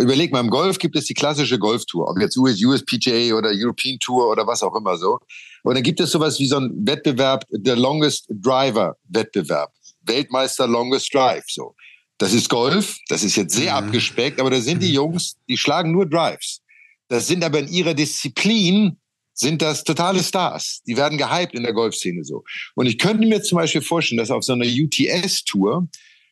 [0.00, 3.98] Überleg mal, im Golf gibt es die klassische Golftour, ob jetzt US, USPGA oder European
[3.98, 5.18] Tour oder was auch immer so.
[5.62, 9.72] Und dann gibt es sowas wie so ein Wettbewerb, der Longest Driver Wettbewerb.
[10.02, 11.74] Weltmeister Longest Drive, so.
[12.18, 13.86] Das ist Golf, das ist jetzt sehr mhm.
[13.86, 14.94] abgespeckt, aber da sind die mhm.
[14.94, 16.60] Jungs, die schlagen nur Drives.
[17.08, 18.96] Das sind aber in ihrer Disziplin
[19.34, 20.82] sind das totale Stars.
[20.86, 22.44] Die werden gehypt in der Golfszene so.
[22.74, 25.88] Und ich könnte mir zum Beispiel vorstellen, dass auf so einer UTS-Tour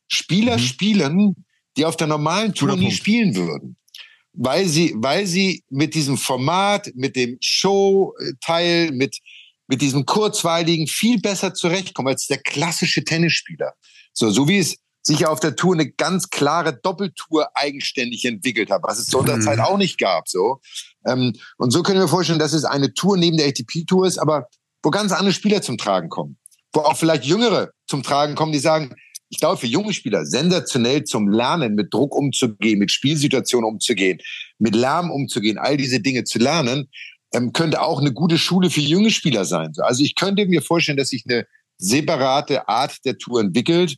[0.09, 0.63] Spieler mhm.
[0.63, 1.45] spielen,
[1.81, 3.77] die auf der normalen Tour nie spielen würden.
[4.35, 9.19] Weil sie, weil sie mit diesem Format, mit dem Show-Teil, mit,
[9.67, 13.73] mit diesem kurzweiligen viel besser zurechtkommen als der klassische Tennisspieler.
[14.13, 18.83] So, so wie es sich auf der Tour eine ganz klare Doppeltour eigenständig entwickelt hat,
[18.85, 19.43] was es zu unserer mhm.
[19.43, 20.61] Zeit auch nicht gab, so.
[21.07, 24.49] Ähm, und so können wir vorstellen, dass es eine Tour neben der ATP-Tour ist, aber
[24.83, 26.37] wo ganz andere Spieler zum Tragen kommen.
[26.75, 28.95] Wo auch vielleicht Jüngere zum Tragen kommen, die sagen,
[29.31, 34.19] ich glaube, für junge Spieler sensationell zum Lernen, mit Druck umzugehen, mit Spielsituationen umzugehen,
[34.59, 36.89] mit Lärm umzugehen, all diese Dinge zu lernen,
[37.33, 39.73] ähm, könnte auch eine gute Schule für junge Spieler sein.
[39.79, 41.47] Also ich könnte mir vorstellen, dass sich eine
[41.79, 43.97] separate Art der Tour entwickelt,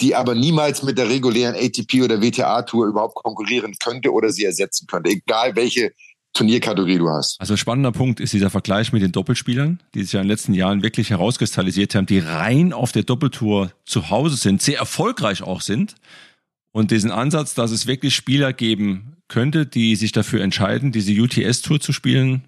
[0.00, 4.86] die aber niemals mit der regulären ATP oder WTA-Tour überhaupt konkurrieren könnte oder sie ersetzen
[4.86, 5.92] könnte, egal welche
[6.32, 7.40] Turnierkategorie du hast.
[7.40, 10.54] Also spannender Punkt ist dieser Vergleich mit den Doppelspielern, die sich ja in den letzten
[10.54, 15.60] Jahren wirklich herauskristallisiert haben, die rein auf der Doppeltour zu Hause sind, sehr erfolgreich auch
[15.60, 15.94] sind.
[16.72, 21.80] Und diesen Ansatz, dass es wirklich Spieler geben könnte, die sich dafür entscheiden, diese UTS-Tour
[21.80, 22.44] zu spielen.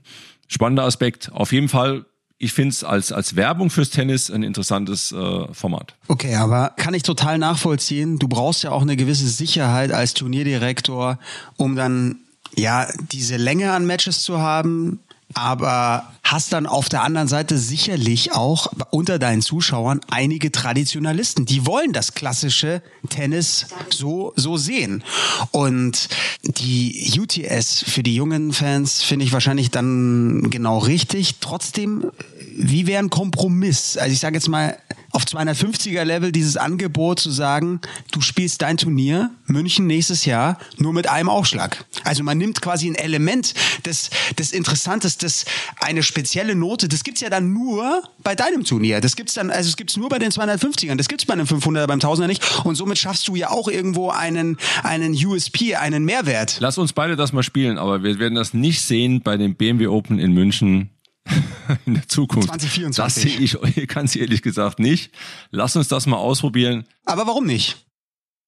[0.49, 1.31] Spannender Aspekt.
[1.33, 2.07] Auf jeden Fall
[2.39, 5.95] ich finde es als, als Werbung fürs Tennis ein interessantes äh, Format.
[6.09, 8.19] Okay, aber kann ich total nachvollziehen.
[8.19, 11.19] Du brauchst ja auch eine gewisse Sicherheit als Turnierdirektor,
[11.57, 12.24] um dann
[12.57, 15.01] ja, diese Länge an Matches zu haben,
[15.35, 21.67] aber hast dann auf der anderen Seite sicherlich auch unter deinen Zuschauern einige Traditionalisten, die
[21.67, 25.03] wollen das klassische Tennis so so sehen
[25.51, 26.09] und
[26.43, 31.37] die UTS für die jungen Fans finde ich wahrscheinlich dann genau richtig.
[31.41, 32.11] Trotzdem,
[32.57, 33.97] wie wäre ein Kompromiss?
[33.97, 34.77] Also ich sage jetzt mal
[35.11, 40.93] auf 250er Level dieses Angebot zu sagen, du spielst dein Turnier München nächstes Jahr nur
[40.93, 41.85] mit einem Aufschlag.
[42.03, 43.55] Also man nimmt quasi ein Element
[43.87, 45.45] des, des Interessantes, des,
[45.81, 49.01] eine spezielle Note, das gibt's ja dann nur bei deinem Turnier.
[49.01, 51.87] Das gibt's dann, also es gibt's nur bei den 250ern, das gibt's bei einem 500er,
[51.87, 52.65] beim 1000er nicht.
[52.65, 56.57] Und somit schaffst du ja auch irgendwo einen, einen USP, einen Mehrwert.
[56.59, 59.87] Lass uns beide das mal spielen, aber wir werden das nicht sehen bei dem BMW
[59.87, 60.91] Open in München
[61.87, 62.49] in der Zukunft.
[62.49, 62.95] 2024.
[62.97, 63.39] Das sehe
[63.83, 65.13] ich ganz ehrlich gesagt nicht.
[65.51, 66.87] Lass uns das mal ausprobieren.
[67.05, 67.87] Aber warum nicht?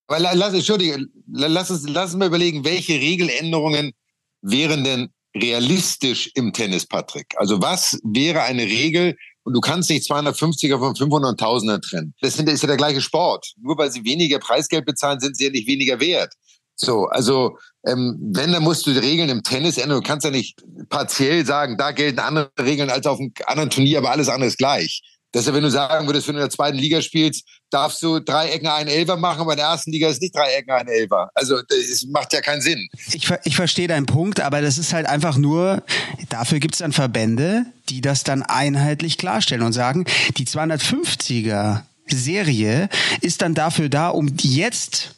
[0.08, 3.92] Aber lass, Entschuldige, lass uns, lass uns mal überlegen, welche Regeländerungen
[4.40, 7.34] wären denn realistisch im Tennis, Patrick?
[7.36, 12.14] Also was wäre eine Regel, und du kannst nicht 250er von 500 und 1000er trennen.
[12.20, 13.52] Das ist ja der gleiche Sport.
[13.56, 16.34] Nur weil sie weniger Preisgeld bezahlen, sind sie ja nicht weniger wert.
[16.74, 20.02] So, also ähm, wenn, dann musst du die Regeln im Tennis ändern.
[20.02, 23.98] Du kannst ja nicht partiell sagen, da gelten andere Regeln als auf einem anderen Turnier,
[23.98, 25.02] aber alles andere ist gleich.
[25.34, 28.48] Deshalb, wenn du sagen würdest, wenn du in der zweiten Liga spielst, darfst du drei
[28.48, 31.30] Ecken einen Elfer machen, aber in der ersten Liga ist nicht drei Ecken ein Elfer.
[31.34, 32.88] Also das macht ja keinen Sinn.
[33.12, 35.82] Ich, ich verstehe deinen Punkt, aber das ist halt einfach nur,
[36.30, 40.06] dafür gibt es dann Verbände, die das dann einheitlich klarstellen und sagen,
[40.38, 42.88] die 250er Serie
[43.20, 45.15] ist dann dafür da, um jetzt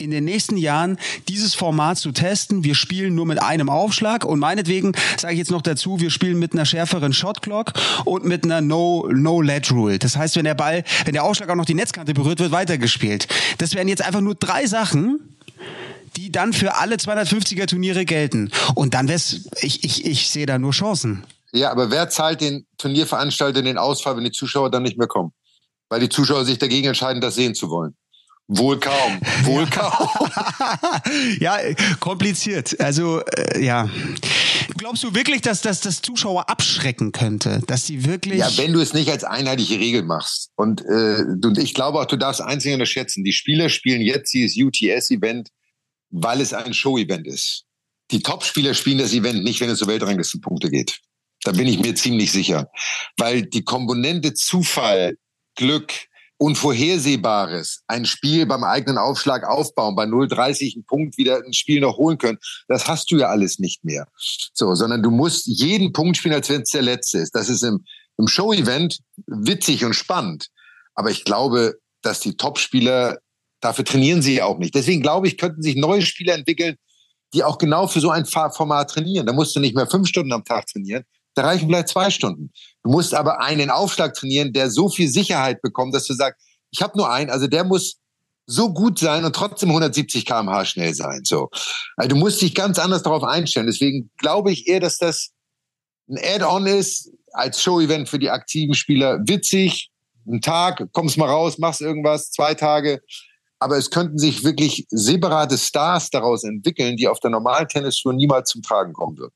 [0.00, 2.64] in den nächsten Jahren dieses Format zu testen.
[2.64, 6.38] Wir spielen nur mit einem Aufschlag und meinetwegen sage ich jetzt noch dazu, wir spielen
[6.38, 7.72] mit einer schärferen Shotclock
[8.04, 9.98] und mit einer No No Let Rule.
[9.98, 13.28] Das heißt, wenn der Ball, wenn der Aufschlag auch noch die Netzkante berührt, wird weitergespielt.
[13.58, 15.20] Das wären jetzt einfach nur drei Sachen,
[16.16, 18.50] die dann für alle 250er Turniere gelten.
[18.74, 21.24] Und dann wär's, ich, ich, ich sehe da nur Chancen.
[21.52, 25.32] Ja, aber wer zahlt den Turnierveranstalter den Ausfall, wenn die Zuschauer dann nicht mehr kommen?
[25.88, 27.94] Weil die Zuschauer sich dagegen entscheiden, das sehen zu wollen.
[28.52, 30.08] Wohl kaum, wohl kaum.
[31.38, 31.56] ja,
[32.00, 32.80] kompliziert.
[32.80, 33.88] Also äh, ja.
[34.76, 38.40] Glaubst du wirklich, dass das das Zuschauer abschrecken könnte, dass sie wirklich?
[38.40, 40.50] Ja, wenn du es nicht als einheitliche Regel machst.
[40.56, 43.22] Und, äh, und ich glaube auch, du darfst einzig unterschätzen.
[43.22, 45.50] Die Spieler spielen jetzt dieses UTS-Event,
[46.10, 47.66] weil es ein Show-Event ist.
[48.10, 50.98] Die Top-Spieler spielen das Event nicht, wenn es zu Weltranglistenpunkte geht.
[51.44, 52.68] Da bin ich mir ziemlich sicher,
[53.16, 55.16] weil die Komponente Zufall,
[55.54, 55.92] Glück,
[56.40, 61.98] Unvorhersehbares, ein Spiel beim eigenen Aufschlag aufbauen, bei 0,30 einen Punkt wieder ein Spiel noch
[61.98, 64.06] holen können, das hast du ja alles nicht mehr.
[64.54, 67.34] So, sondern du musst jeden Punkt spielen, als wenn es der letzte ist.
[67.34, 67.84] Das ist im,
[68.16, 70.48] im Show-Event witzig und spannend.
[70.94, 73.18] Aber ich glaube, dass die Top-Spieler,
[73.60, 74.74] dafür trainieren sie ja auch nicht.
[74.74, 76.76] Deswegen glaube ich, könnten sich neue Spieler entwickeln,
[77.34, 79.26] die auch genau für so ein Format trainieren.
[79.26, 82.52] Da musst du nicht mehr fünf Stunden am Tag trainieren, da reichen vielleicht zwei Stunden.
[82.82, 86.40] Du musst aber einen Aufschlag trainieren, der so viel Sicherheit bekommt, dass du sagst,
[86.70, 87.96] ich habe nur einen, also der muss
[88.46, 91.20] so gut sein und trotzdem 170 km/h schnell sein.
[91.24, 91.50] So,
[91.96, 93.66] also du musst dich ganz anders darauf einstellen.
[93.66, 95.30] Deswegen glaube ich eher, dass das
[96.08, 99.20] ein Add-on ist als Show-Event für die aktiven Spieler.
[99.24, 99.90] Witzig,
[100.26, 103.00] ein Tag, kommst mal raus, machst irgendwas, zwei Tage.
[103.60, 108.50] Aber es könnten sich wirklich separate Stars daraus entwickeln, die auf der normalen Tennistour niemals
[108.50, 109.34] zum Tragen kommen würden.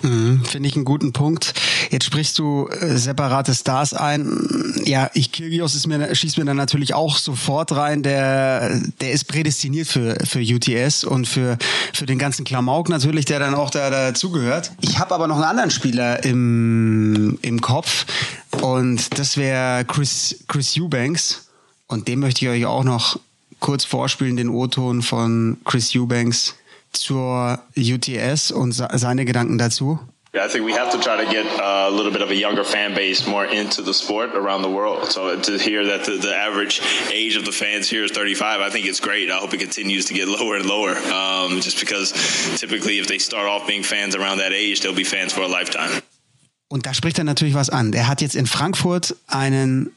[0.00, 1.54] Mhm, Finde ich einen guten Punkt.
[1.90, 4.82] Jetzt sprichst du äh, separate Stars ein.
[4.84, 8.02] Ja, ich Kyrgios ist mir, schießt mir dann natürlich auch sofort rein.
[8.02, 11.58] Der, der ist prädestiniert für, für UTS und für,
[11.92, 14.72] für den ganzen Klamauk natürlich, der dann auch da dazugehört.
[14.80, 18.06] Ich habe aber noch einen anderen Spieler im, im Kopf
[18.62, 21.48] und das wäre Chris, Chris Eubanks.
[21.86, 23.20] Und dem möchte ich euch auch noch
[23.60, 26.54] kurz vorspielen, den O-Ton von Chris Eubanks
[26.96, 29.98] zur UTS und seine Gedanken dazu?
[30.34, 32.34] Yeah, I think we have to try to get uh, a little bit of a
[32.34, 35.12] younger fan base more into the sport around the world.
[35.12, 36.80] So to hear that the, the average
[37.12, 39.30] age of the fans here is 35, I think it's great.
[39.30, 40.96] I hope it continues to get lower and lower.
[40.96, 42.12] Um, just because
[42.58, 45.48] typically, if they start off being fans around that age, they'll be fans for a
[45.48, 46.00] lifetime.
[46.72, 47.92] Und da spricht er natürlich was an.
[47.92, 49.90] Er hat jetzt in Frankfurt einen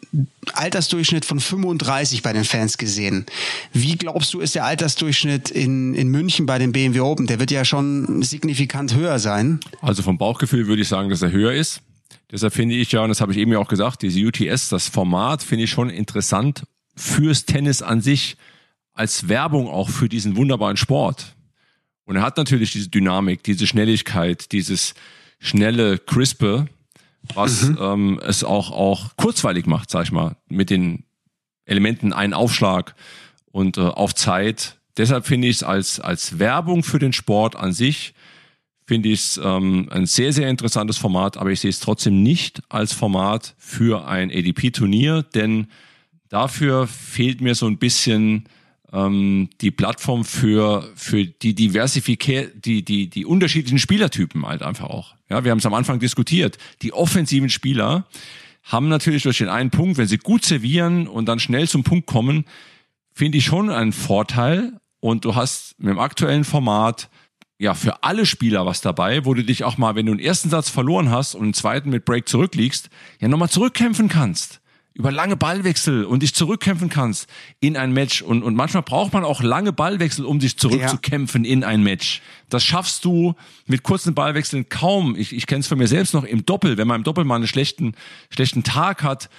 [0.56, 3.26] Altersdurchschnitt von 35 bei den Fans gesehen.
[3.72, 7.28] Wie glaubst du, ist der Altersdurchschnitt in, in München bei den BMW Open?
[7.28, 9.62] Der wird ja schon signifikant höher sein.
[9.80, 11.80] Also vom Bauchgefühl würde ich sagen, dass er höher ist.
[12.30, 14.90] Deshalb finde ich ja, und das habe ich eben ja auch gesagt, diese UTS, das
[14.90, 18.36] Format finde ich schon interessant fürs Tennis an sich,
[18.92, 21.38] als Werbung auch für diesen wunderbaren Sport.
[22.04, 24.94] Und er hat natürlich diese Dynamik, diese Schnelligkeit, dieses,
[25.46, 26.68] schnelle, crispe,
[27.34, 27.78] was mhm.
[27.80, 31.04] ähm, es auch, auch kurzweilig macht, sag ich mal, mit den
[31.66, 32.96] Elementen einen Aufschlag
[33.52, 34.78] und äh, auf Zeit.
[34.98, 38.14] Deshalb finde ich es als, als Werbung für den Sport an sich,
[38.86, 42.62] finde ich es ähm, ein sehr, sehr interessantes Format, aber ich sehe es trotzdem nicht
[42.70, 45.68] als Format für ein ADP-Turnier, denn
[46.30, 48.48] dafür fehlt mir so ein bisschen
[48.96, 55.16] ähm, die Plattform für, für die Diversifikation, die, die, die unterschiedlichen Spielertypen halt einfach auch.
[55.30, 56.58] Ja, wir haben es am Anfang diskutiert.
[56.82, 58.08] Die offensiven Spieler
[58.64, 62.08] haben natürlich durch den einen Punkt, wenn sie gut servieren und dann schnell zum Punkt
[62.08, 62.46] kommen,
[63.14, 64.80] finde ich schon einen Vorteil.
[65.02, 67.10] Und du hast mit dem aktuellen Format
[67.60, 70.50] ja für alle Spieler was dabei, wo du dich auch mal, wenn du einen ersten
[70.50, 74.62] Satz verloren hast und einen zweiten mit Break zurückliegst, ja nochmal zurückkämpfen kannst
[74.96, 77.28] über lange Ballwechsel und dich zurückkämpfen kannst
[77.60, 78.22] in ein Match.
[78.22, 81.52] Und, und manchmal braucht man auch lange Ballwechsel, um sich zurückzukämpfen ja.
[81.52, 82.22] in ein Match.
[82.50, 83.36] Das schaffst du
[83.68, 85.18] mit kurzen Ballwechseln kaum.
[85.18, 86.78] Ich, ich kenne es von mir selbst noch im Doppel.
[86.78, 87.94] Wenn man im Doppel mal einen schlechten,
[88.30, 89.30] schlechten Tag hat,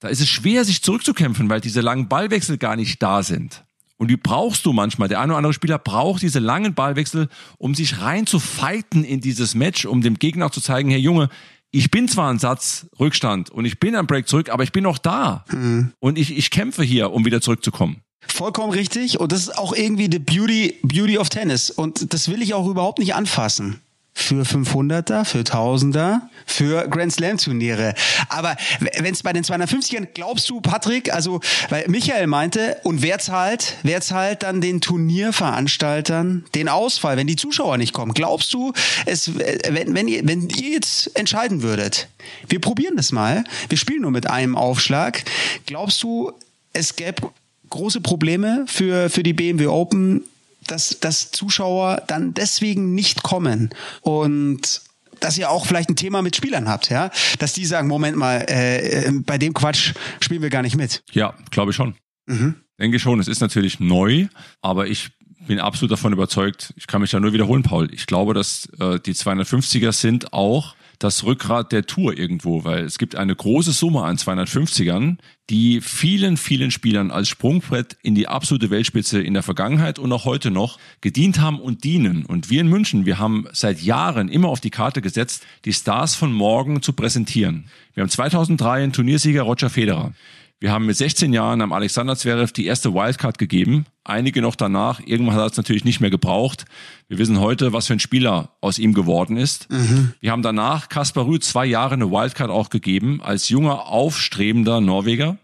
[0.00, 3.64] da ist es schwer, sich zurückzukämpfen, weil diese langen Ballwechsel gar nicht da sind.
[3.98, 5.08] Und die brauchst du manchmal.
[5.08, 9.22] Der eine oder andere Spieler braucht diese langen Ballwechsel, um sich rein zu fighten in
[9.22, 11.30] dieses Match, um dem Gegner zu zeigen, hey Junge,
[11.70, 14.84] ich bin zwar ein Satz Rückstand und ich bin am Break zurück, aber ich bin
[14.84, 15.44] noch da.
[15.50, 15.92] Mhm.
[15.98, 18.02] Und ich, ich kämpfe hier, um wieder zurückzukommen.
[18.26, 19.20] Vollkommen richtig.
[19.20, 21.70] Und das ist auch irgendwie the beauty, beauty of Tennis.
[21.70, 23.80] Und das will ich auch überhaupt nicht anfassen.
[24.18, 27.94] Für 500er, für 1000er, für Grand Slam Turniere.
[28.30, 33.18] Aber wenn es bei den 250ern, glaubst du, Patrick, also, weil Michael meinte, und wer
[33.18, 38.14] zahlt, wer zahlt dann den Turnierveranstaltern den Ausfall, wenn die Zuschauer nicht kommen?
[38.14, 38.72] Glaubst du,
[39.04, 42.08] es, wenn, wenn, ihr, wenn ihr jetzt entscheiden würdet,
[42.48, 45.24] wir probieren das mal, wir spielen nur mit einem Aufschlag,
[45.66, 46.32] glaubst du,
[46.72, 47.30] es gäbe
[47.68, 50.24] große Probleme für, für die BMW Open,
[50.66, 53.70] dass, dass Zuschauer dann deswegen nicht kommen
[54.02, 54.82] und
[55.20, 58.44] dass ihr auch vielleicht ein Thema mit Spielern habt, ja, dass die sagen, Moment mal,
[58.48, 61.02] äh, bei dem Quatsch spielen wir gar nicht mit.
[61.12, 61.94] Ja, glaube ich schon.
[62.26, 62.56] Mhm.
[62.78, 64.26] Denke schon, es ist natürlich neu,
[64.60, 65.10] aber ich
[65.46, 67.92] bin absolut davon überzeugt, ich kann mich da nur wiederholen, Paul.
[67.92, 72.98] Ich glaube, dass äh, die 250er sind auch das Rückgrat der Tour irgendwo, weil es
[72.98, 75.18] gibt eine große Summe an 250ern,
[75.50, 80.24] die vielen, vielen Spielern als Sprungbrett in die absolute Weltspitze in der Vergangenheit und auch
[80.24, 82.24] heute noch gedient haben und dienen.
[82.24, 86.14] Und wir in München, wir haben seit Jahren immer auf die Karte gesetzt, die Stars
[86.14, 87.68] von morgen zu präsentieren.
[87.94, 90.12] Wir haben 2003 einen Turniersieger Roger Federer.
[90.58, 93.84] Wir haben mit 16 Jahren am Alexander Zverev die erste Wildcard gegeben.
[94.04, 95.00] Einige noch danach.
[95.04, 96.64] Irgendwann hat er es natürlich nicht mehr gebraucht.
[97.08, 99.70] Wir wissen heute, was für ein Spieler aus ihm geworden ist.
[99.70, 100.14] Mhm.
[100.20, 105.36] Wir haben danach Kaspar Rüth zwei Jahre eine Wildcard auch gegeben als junger, aufstrebender Norweger.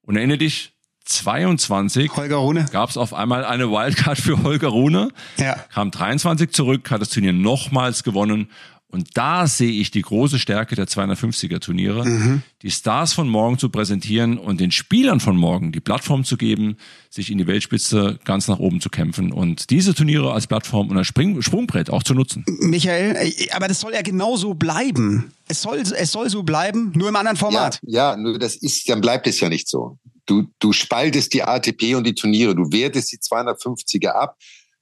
[0.00, 0.72] Und erinnere dich,
[1.04, 2.64] 22 Holger Rune.
[2.72, 5.10] gab es auf einmal eine Wildcard für Holger Rune.
[5.36, 5.56] Ja.
[5.72, 8.48] Kam 23 zurück, hat das Turnier nochmals gewonnen
[8.88, 12.42] und da sehe ich die große Stärke der 250er Turniere, mhm.
[12.62, 16.76] die Stars von morgen zu präsentieren und den Spielern von morgen die Plattform zu geben,
[17.10, 20.96] sich in die Weltspitze ganz nach oben zu kämpfen und diese Turniere als Plattform und
[20.96, 22.44] als Spring Sprungbrett auch zu nutzen.
[22.60, 25.32] Michael, äh, aber das soll ja genauso bleiben.
[25.48, 27.80] Es soll, es soll so bleiben, nur im anderen Format.
[27.82, 29.98] Ja, ja, nur das ist, dann bleibt es ja nicht so.
[30.26, 34.38] Du, du spaltest die ATP und die Turniere, du wertest die 250er ab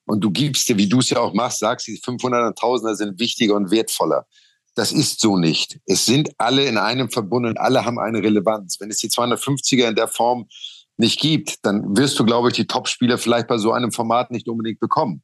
[0.06, 2.94] und du gibst dir, wie du es ja auch machst, sagst, die 500 und 1000er
[2.94, 4.26] sind wichtiger und wertvoller.
[4.74, 5.78] Das ist so nicht.
[5.86, 8.80] Es sind alle in einem verbunden, alle haben eine Relevanz.
[8.80, 10.48] Wenn es die 250er in der Form
[10.96, 14.48] nicht gibt, dann wirst du, glaube ich, die Topspieler vielleicht bei so einem Format nicht
[14.48, 15.22] unbedingt bekommen.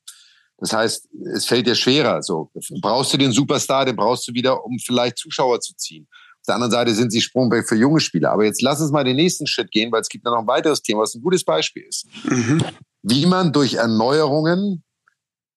[0.59, 2.23] Das heißt, es fällt dir schwerer.
[2.23, 2.51] So
[2.81, 6.09] brauchst du den Superstar, den brauchst du wieder, um vielleicht Zuschauer zu ziehen.
[6.41, 8.33] Auf der anderen Seite sind sie Sprungbrett für junge Spieler.
[8.33, 10.47] Aber jetzt lass uns mal den nächsten Schritt gehen, weil es gibt da noch ein
[10.47, 12.07] weiteres Thema, was ein gutes Beispiel ist.
[12.25, 12.61] Mhm
[13.03, 14.83] wie man durch Erneuerungen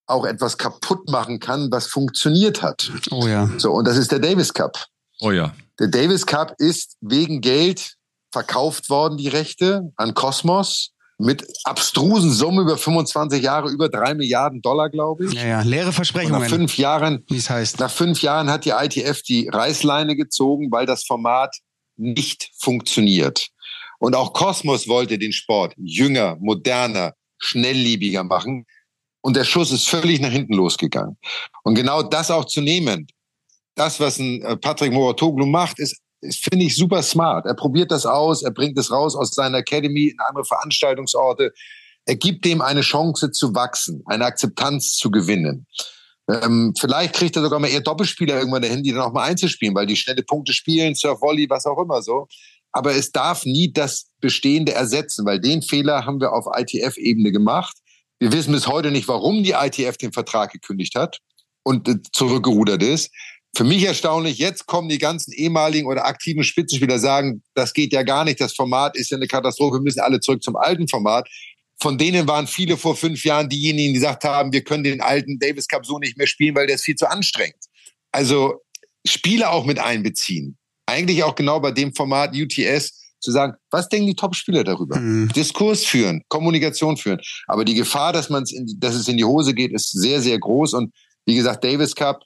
[0.07, 2.91] auch etwas kaputt machen kann, was funktioniert hat.
[3.11, 3.49] Oh ja.
[3.57, 4.85] So, und das ist der Davis Cup.
[5.21, 5.53] Oh ja.
[5.79, 7.95] Der Davis Cup ist wegen Geld
[8.31, 14.61] verkauft worden, die Rechte an Kosmos mit abstrusen Summen über 25 Jahre, über drei Milliarden
[14.61, 15.33] Dollar, glaube ich.
[15.33, 16.35] Ja, ja, leere Versprechungen.
[16.35, 17.79] Und nach fünf Jahren, wie es heißt.
[17.79, 21.55] Nach fünf Jahren hat die ITF die Reißleine gezogen, weil das Format
[21.95, 23.49] nicht funktioniert.
[23.99, 28.65] Und auch Kosmos wollte den Sport jünger, moderner, schnellliebiger machen.
[29.21, 31.17] Und der Schuss ist völlig nach hinten losgegangen.
[31.63, 33.07] Und genau das auch zu nehmen,
[33.75, 37.45] das, was ein äh, Patrick Moratoglu macht, ist, ist finde ich, super smart.
[37.45, 41.51] Er probiert das aus, er bringt es raus aus seiner Academy in andere Veranstaltungsorte.
[42.05, 45.67] Er gibt dem eine Chance zu wachsen, eine Akzeptanz zu gewinnen.
[46.29, 49.75] Ähm, vielleicht kriegt er sogar mal eher Doppelspieler irgendwann dahin, die dann auch mal einzuspielen,
[49.75, 52.27] weil die schnelle Punkte spielen, Surf Volley, was auch immer so
[52.71, 57.77] aber es darf nie das Bestehende ersetzen, weil den Fehler haben wir auf ITF-Ebene gemacht.
[58.19, 61.19] Wir wissen bis heute nicht, warum die ITF den Vertrag gekündigt hat
[61.63, 63.11] und äh, zurückgerudert ist.
[63.53, 68.03] Für mich erstaunlich, jetzt kommen die ganzen ehemaligen oder aktiven Spitzenspieler sagen, das geht ja
[68.03, 71.27] gar nicht, das Format ist ja eine Katastrophe, wir müssen alle zurück zum alten Format.
[71.81, 75.39] Von denen waren viele vor fünf Jahren diejenigen, die gesagt haben, wir können den alten
[75.39, 77.65] Davis Cup so nicht mehr spielen, weil der ist viel zu anstrengend.
[78.11, 78.61] Also
[79.05, 84.07] Spieler auch mit einbeziehen eigentlich auch genau bei dem Format UTS zu sagen, was denken
[84.07, 84.99] die Top-Spieler darüber?
[84.99, 85.29] Mhm.
[85.29, 87.19] Diskurs führen, Kommunikation führen.
[87.47, 90.39] Aber die Gefahr, dass, man's in, dass es in die Hose geht, ist sehr, sehr
[90.39, 90.73] groß.
[90.73, 90.93] Und
[91.25, 92.23] wie gesagt, Davis Cup,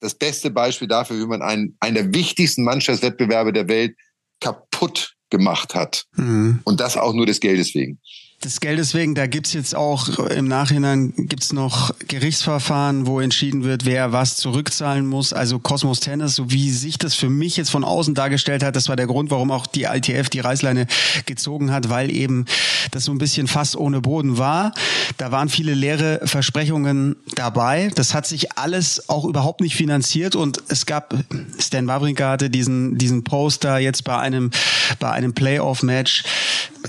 [0.00, 3.96] das beste Beispiel dafür, wie man einen, einen der wichtigsten Mannschaftswettbewerbe der Welt
[4.40, 6.04] kaputt gemacht hat.
[6.16, 6.60] Mhm.
[6.64, 7.98] Und das auch nur des Geldes wegen
[8.44, 13.84] des Geldes wegen, da gibt's jetzt auch im Nachhinein gibt's noch Gerichtsverfahren, wo entschieden wird,
[13.84, 15.32] wer was zurückzahlen muss.
[15.32, 18.88] Also Cosmos Tennis, so wie sich das für mich jetzt von außen dargestellt hat, das
[18.88, 20.86] war der Grund, warum auch die ITF die Reißleine
[21.26, 22.44] gezogen hat, weil eben
[22.92, 24.72] das so ein bisschen Fass ohne Boden war.
[25.16, 27.90] Da waren viele leere Versprechungen dabei.
[27.96, 31.12] Das hat sich alles auch überhaupt nicht finanziert und es gab,
[31.58, 34.52] Stan Wawrinka hatte diesen, diesen Poster jetzt bei einem,
[35.00, 36.22] bei einem Playoff-Match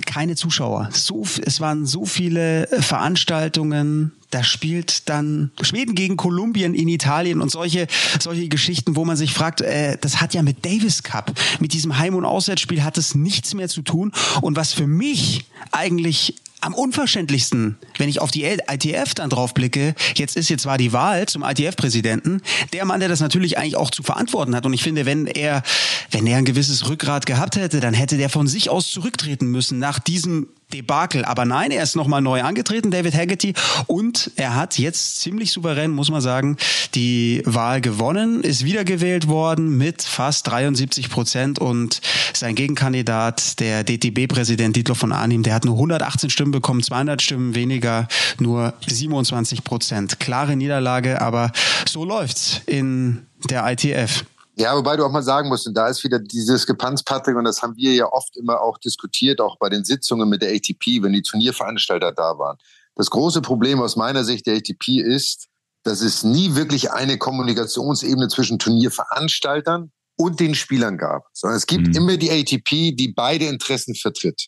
[0.05, 0.89] keine Zuschauer.
[0.91, 4.11] So, es waren so viele Veranstaltungen.
[4.31, 7.87] Da spielt dann Schweden gegen Kolumbien in Italien und solche,
[8.19, 11.97] solche Geschichten, wo man sich fragt, äh, das hat ja mit Davis Cup, mit diesem
[11.97, 14.11] Heim- und Auswärtsspiel hat es nichts mehr zu tun.
[14.41, 19.95] Und was für mich eigentlich am unverständlichsten, wenn ich auf die ITF dann drauf blicke,
[20.15, 22.41] jetzt ist jetzt zwar die Wahl zum ITF-Präsidenten,
[22.73, 24.65] der Mann, der das natürlich eigentlich auch zu verantworten hat.
[24.65, 25.63] Und ich finde, wenn er,
[26.11, 29.79] wenn er ein gewisses Rückgrat gehabt hätte, dann hätte der von sich aus zurücktreten müssen
[29.79, 31.25] nach diesem Debakel.
[31.25, 33.53] Aber nein, er ist nochmal neu angetreten, David Haggerty.
[33.87, 36.57] Und er hat jetzt ziemlich souverän, muss man sagen,
[36.95, 41.59] die Wahl gewonnen, ist wiedergewählt worden mit fast 73 Prozent.
[41.59, 42.01] Und
[42.33, 47.55] sein Gegenkandidat, der DTB-Präsident Dietloff von Arnim, der hat nur 118 Stimmen bekommen, 200 Stimmen
[47.55, 48.07] weniger,
[48.39, 50.19] nur 27 Prozent.
[50.19, 51.51] Klare Niederlage, aber
[51.87, 54.23] so läuft's in der ITF.
[54.59, 57.45] Ja, wobei du auch mal sagen musst, und da ist wieder diese Diskrepanz, Patrick, und
[57.45, 61.01] das haben wir ja oft immer auch diskutiert, auch bei den Sitzungen mit der ATP,
[61.01, 62.57] wenn die Turnierveranstalter da waren.
[62.95, 65.47] Das große Problem aus meiner Sicht der ATP ist,
[65.83, 71.87] dass es nie wirklich eine Kommunikationsebene zwischen Turnierveranstaltern und den Spielern gab, sondern es gibt
[71.87, 71.95] mhm.
[71.95, 74.47] immer die ATP, die beide Interessen vertritt.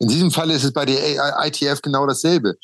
[0.00, 2.56] In diesem Fall ist es bei der ITF genau dasselbe.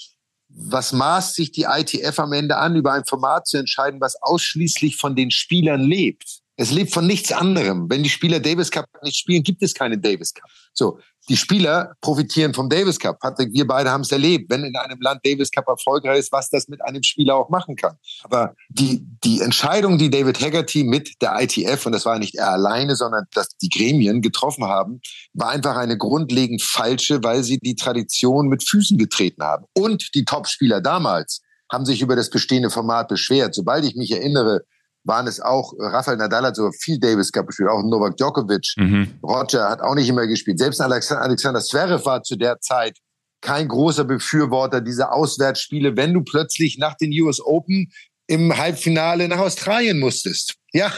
[0.48, 4.96] Was maßt sich die ITF am Ende an, über ein Format zu entscheiden, was ausschließlich
[4.96, 6.40] von den Spielern lebt?
[6.60, 7.88] Es lebt von nichts anderem.
[7.88, 10.50] Wenn die Spieler Davis Cup nicht spielen, gibt es keine Davis Cup.
[10.72, 10.98] So,
[11.28, 13.20] die Spieler profitieren vom Davis Cup.
[13.20, 16.50] Patrick, wir beide haben es erlebt, wenn in einem Land Davis Cup erfolgreich ist, was
[16.50, 17.96] das mit einem Spieler auch machen kann.
[18.24, 22.50] Aber die, die Entscheidung, die David Haggerty mit der ITF, und das war nicht er
[22.50, 25.00] alleine, sondern dass die Gremien getroffen haben,
[25.34, 29.64] war einfach eine grundlegend falsche, weil sie die Tradition mit Füßen getreten haben.
[29.74, 31.40] Und die Topspieler damals
[31.70, 33.54] haben sich über das bestehende Format beschwert.
[33.54, 34.62] Sobald ich mich erinnere,
[35.08, 38.74] waren es auch, Rafael Nadal hat so viel Davis Cup gespielt, auch Novak Djokovic.
[38.76, 39.18] Mhm.
[39.22, 40.58] Roger hat auch nicht immer gespielt.
[40.58, 42.96] Selbst Alexander Zverev war zu der Zeit
[43.40, 47.90] kein großer Befürworter dieser Auswärtsspiele, wenn du plötzlich nach den US Open
[48.26, 50.54] im Halbfinale nach Australien musstest.
[50.72, 50.92] Ja,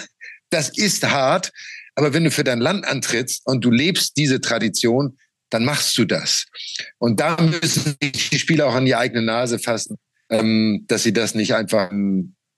[0.51, 1.53] das ist hart.
[1.95, 5.19] Aber wenn du für dein Land antrittst und du lebst diese Tradition,
[5.51, 6.47] dann machst du das.
[6.99, 9.99] Und da müssen sich die Spieler auch an die eigene Nase fassen,
[10.31, 11.91] ähm, dass sie das nicht einfach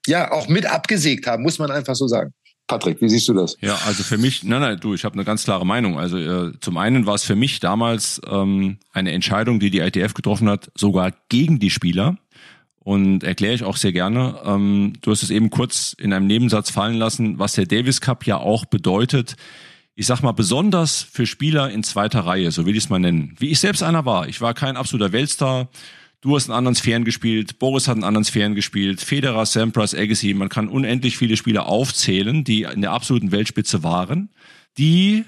[0.07, 2.33] ja auch mit abgesägt haben, muss man einfach so sagen.
[2.67, 3.57] Patrick, wie siehst du das?
[3.61, 5.99] Ja, also für mich, nein, nein, du, ich habe eine ganz klare Meinung.
[5.99, 10.15] Also äh, zum einen war es für mich damals ähm, eine Entscheidung, die die ITF
[10.15, 12.17] getroffen hat, sogar gegen die Spieler.
[12.85, 14.41] Und erkläre ich auch sehr gerne.
[14.45, 18.27] Ähm, du hast es eben kurz in einem Nebensatz fallen lassen, was der Davis Cup
[18.27, 19.37] ja auch bedeutet.
[19.95, 23.37] Ich sag mal, besonders für Spieler in zweiter Reihe, so will ich es mal nennen.
[23.39, 24.27] Wie ich selbst einer war.
[24.27, 25.69] Ich war kein absoluter Weltstar.
[26.23, 30.35] Du hast in anderen Sphären gespielt, Boris hat in anderen Sphären gespielt, Federer, Sampras, Agassi,
[30.35, 34.31] man kann unendlich viele Spieler aufzählen, die in der absoluten Weltspitze waren,
[34.79, 35.25] die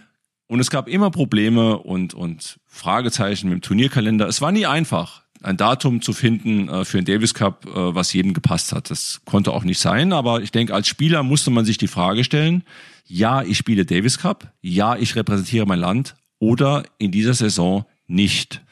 [0.47, 4.29] und es gab immer Probleme und und Fragezeichen mit dem Turnierkalender.
[4.29, 8.13] Es war nie einfach, ein Datum zu finden äh, für den Davis Cup, äh, was
[8.13, 8.89] jedem gepasst hat.
[8.89, 12.23] Das konnte auch nicht sein, aber ich denke, als Spieler musste man sich die Frage
[12.23, 12.63] stellen,
[13.05, 18.64] ja, ich spiele Davis Cup, ja, ich repräsentiere mein Land oder in dieser Saison nicht.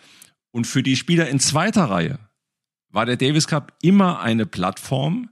[0.52, 2.18] Und für die Spieler in zweiter Reihe
[2.90, 5.30] war der Davis Cup immer eine Plattform,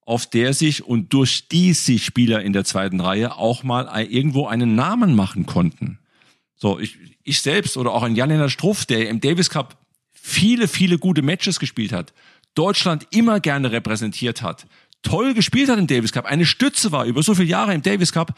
[0.00, 4.46] auf der sich und durch die sich Spieler in der zweiten Reihe auch mal irgendwo
[4.48, 5.98] einen Namen machen konnten.
[6.56, 9.76] So, ich, ich selbst oder auch ein Jan-Lennart Struff, der im Davis Cup
[10.10, 12.12] viele, viele gute Matches gespielt hat,
[12.54, 14.66] Deutschland immer gerne repräsentiert hat,
[15.02, 18.12] toll gespielt hat im Davis Cup, eine Stütze war über so viele Jahre im Davis
[18.12, 18.34] Cup.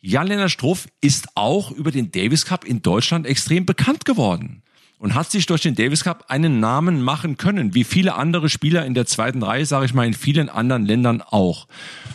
[0.00, 4.62] Jan-Lennart Struff ist auch über den Davis Cup in Deutschland extrem bekannt geworden
[4.98, 8.86] und hat sich durch den Davis Cup einen Namen machen können, wie viele andere Spieler
[8.86, 11.66] in der zweiten Reihe, sage ich mal, in vielen anderen Ländern auch.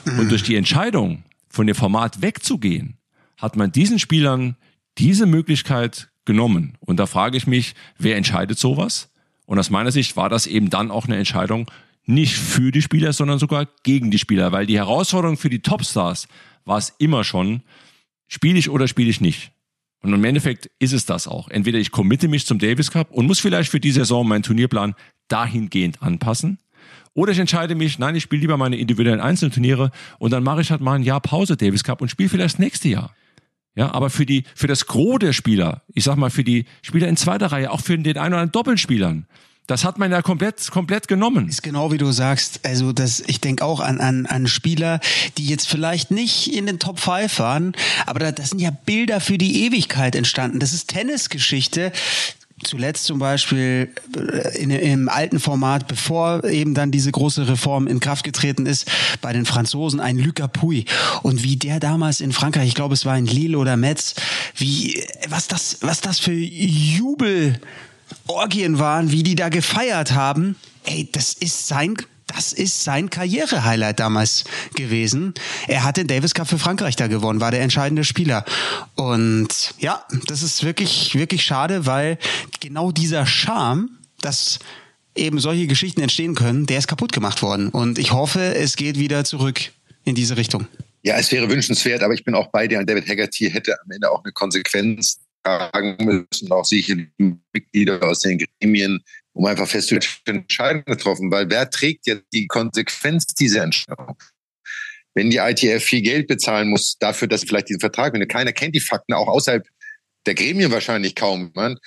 [0.05, 2.97] Und durch die Entscheidung, von dem Format wegzugehen,
[3.37, 4.55] hat man diesen Spielern
[4.97, 6.77] diese Möglichkeit genommen.
[6.79, 9.09] Und da frage ich mich, wer entscheidet sowas?
[9.45, 11.69] Und aus meiner Sicht war das eben dann auch eine Entscheidung
[12.05, 16.27] nicht für die Spieler, sondern sogar gegen die Spieler, weil die Herausforderung für die Topstars
[16.65, 17.61] war es immer schon,
[18.27, 19.51] spiele ich oder spiele ich nicht.
[20.01, 21.49] Und im Endeffekt ist es das auch.
[21.49, 24.95] Entweder ich committe mich zum Davis Cup und muss vielleicht für die Saison meinen Turnierplan
[25.27, 26.59] dahingehend anpassen.
[27.13, 30.71] Oder ich entscheide mich, nein, ich spiele lieber meine individuellen Einzelturniere und dann mache ich
[30.71, 33.13] halt mal ein Jahr Pause Davis Cup und spiele vielleicht das nächste Jahr.
[33.75, 37.07] Ja, aber für die, für das Gros der Spieler, ich sag mal, für die Spieler
[37.07, 39.27] in zweiter Reihe, auch für den einen oder anderen Doppelspielern,
[39.69, 41.47] das hat man ja komplett, komplett genommen.
[41.47, 42.61] Ist genau wie du sagst.
[42.65, 44.99] Also das, ich denke auch an, an, an Spieler,
[45.37, 47.73] die jetzt vielleicht nicht in den Top 5 waren,
[48.07, 50.59] aber da, das sind ja Bilder für die Ewigkeit entstanden.
[50.59, 51.91] Das ist Tennisgeschichte
[52.63, 57.99] zuletzt zum Beispiel äh, in, im alten Format, bevor eben dann diese große Reform in
[57.99, 58.89] Kraft getreten ist,
[59.21, 60.85] bei den Franzosen ein Lucas Pouy.
[61.21, 64.15] Und wie der damals in Frankreich, ich glaube es war in Lille oder Metz,
[64.55, 67.59] wie, was das, was das für Jubel
[68.27, 70.55] Orgien waren, wie die da gefeiert haben.
[70.83, 71.97] Ey, das ist sein
[72.27, 74.43] das ist sein Karriere-Highlight damals
[74.75, 75.33] gewesen.
[75.67, 78.45] Er hat den Davis Cup für Frankreich da gewonnen, war der entscheidende Spieler.
[78.93, 82.19] Und ja, das ist wirklich, wirklich schade, weil
[82.59, 83.89] genau dieser Charme
[84.21, 84.59] dass
[85.15, 87.69] eben solche Geschichten entstehen können, der ist kaputt gemacht worden.
[87.69, 89.71] Und ich hoffe, es geht wieder zurück
[90.05, 90.67] in diese Richtung.
[91.01, 92.83] Ja, es wäre wünschenswert, aber ich bin auch bei dir.
[92.83, 98.39] David Haggerty hätte am Ende auch eine Konsequenz tragen müssen, auch sicher Mitglieder aus den
[98.39, 101.31] Gremien, um einfach festzustellen, Entscheidungen getroffen.
[101.31, 104.17] Weil wer trägt jetzt die Konsequenz dieser Entscheidung?
[105.13, 108.75] Wenn die ITF viel Geld bezahlen muss dafür, dass vielleicht diesen Vertrag, wenn keiner kennt
[108.75, 109.67] die Fakten, auch außerhalb
[110.25, 111.77] der Gremien wahrscheinlich kaum, man,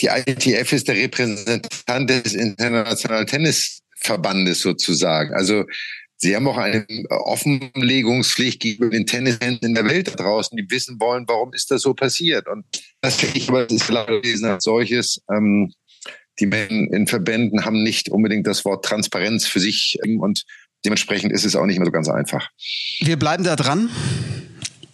[0.00, 5.34] die ITF ist der Repräsentant des Internationalen Tennisverbandes sozusagen.
[5.34, 5.64] Also
[6.22, 11.00] Sie haben auch eine Offenlegungspflicht gegenüber den Tennisfans in der Welt da draußen, die wissen
[11.00, 12.46] wollen, warum ist das so passiert.
[12.46, 12.66] Und
[13.00, 15.22] das finde ich aber das Wesen als solches.
[15.32, 15.72] Ähm,
[16.38, 20.44] die Menschen in Verbänden haben nicht unbedingt das Wort Transparenz für sich und
[20.84, 22.48] dementsprechend ist es auch nicht mehr so ganz einfach.
[23.00, 23.88] Wir bleiben da dran.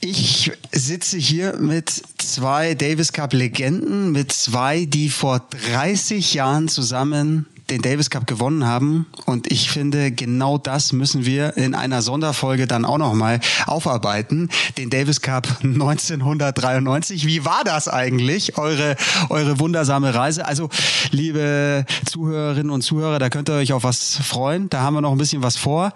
[0.00, 7.46] Ich sitze hier mit zwei Davis Cup Legenden, mit zwei, die vor 30 Jahren zusammen
[7.70, 9.06] den Davis Cup gewonnen haben.
[9.24, 14.48] Und ich finde, genau das müssen wir in einer Sonderfolge dann auch nochmal aufarbeiten.
[14.78, 17.26] Den Davis Cup 1993.
[17.26, 18.56] Wie war das eigentlich?
[18.58, 18.96] Eure,
[19.28, 20.46] eure wundersame Reise.
[20.46, 20.68] Also,
[21.10, 24.70] liebe Zuhörerinnen und Zuhörer, da könnt ihr euch auf was freuen.
[24.70, 25.92] Da haben wir noch ein bisschen was vor.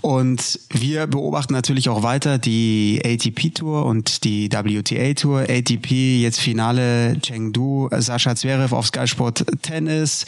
[0.00, 5.40] Und wir beobachten natürlich auch weiter die ATP Tour und die WTA Tour.
[5.40, 10.24] ATP jetzt Finale Chengdu, Sascha Zverev auf Sky Sport Tennis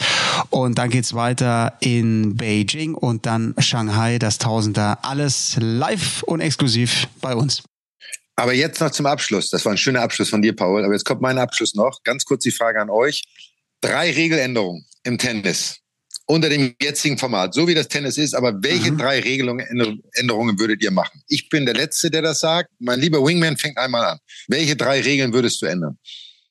[0.49, 4.97] und und dann geht's weiter in Beijing und dann Shanghai, das Tausender.
[5.03, 7.61] Alles live und exklusiv bei uns.
[8.37, 9.51] Aber jetzt noch zum Abschluss.
[9.51, 10.83] Das war ein schöner Abschluss von dir, Paul.
[10.83, 12.01] Aber jetzt kommt mein Abschluss noch.
[12.03, 13.21] Ganz kurz die Frage an euch.
[13.81, 15.77] Drei Regeländerungen im Tennis
[16.25, 18.97] unter dem jetzigen Format, so wie das Tennis ist, aber welche mhm.
[18.97, 19.67] drei Regelungen,
[20.13, 21.21] Änderungen würdet ihr machen?
[21.27, 22.71] Ich bin der Letzte, der das sagt.
[22.79, 24.17] Mein lieber Wingman fängt einmal an.
[24.47, 25.99] Welche drei Regeln würdest du ändern?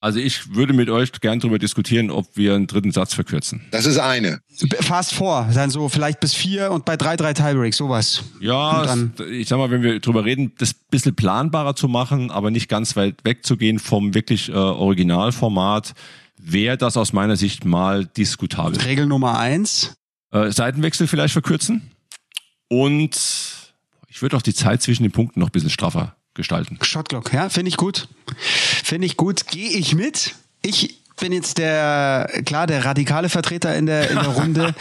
[0.02, 3.62] Also ich würde mit euch gern darüber diskutieren, ob wir einen dritten Satz verkürzen.
[3.70, 4.40] Das ist eine.
[4.80, 8.24] Fast vor, dann so vielleicht bis vier und bei drei, drei Tiebreaks, sowas.
[8.40, 8.96] Ja,
[9.30, 12.96] ich sag mal, wenn wir drüber reden, das bisschen planbarer zu machen, aber nicht ganz
[12.96, 15.94] weit wegzugehen vom wirklich äh, Originalformat,
[16.36, 18.80] wäre das aus meiner Sicht mal diskutabel.
[18.80, 19.94] Regel Nummer eins.
[20.32, 21.92] Äh, Seitenwechsel vielleicht verkürzen.
[22.66, 23.16] Und
[24.08, 26.78] ich würde auch die Zeit zwischen den Punkten noch ein bisschen straffer gestalten.
[26.82, 28.08] Shotglock, ja, finde ich gut.
[28.36, 29.46] Finde ich gut.
[29.48, 30.34] Gehe ich mit.
[30.62, 34.74] Ich bin jetzt der, klar, der radikale Vertreter in der, in der Runde.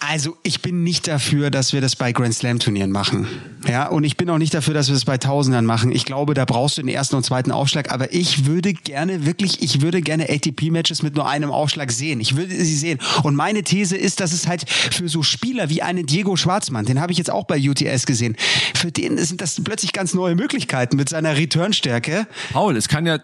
[0.00, 3.26] Also ich bin nicht dafür, dass wir das bei Grand Slam Turnieren machen.
[3.66, 5.92] Ja, und ich bin auch nicht dafür, dass wir das bei Tausendern machen.
[5.92, 7.92] Ich glaube, da brauchst du den ersten und zweiten Aufschlag.
[7.92, 12.20] Aber ich würde gerne wirklich, ich würde gerne ATP-Matches mit nur einem Aufschlag sehen.
[12.20, 12.98] Ich würde sie sehen.
[13.22, 17.00] Und meine These ist, dass es halt für so Spieler wie einen Diego Schwarzmann, den
[17.00, 18.36] habe ich jetzt auch bei UTS gesehen,
[18.74, 22.26] für den sind das plötzlich ganz neue Möglichkeiten mit seiner Returnstärke.
[22.52, 23.18] Paul, es kann ja,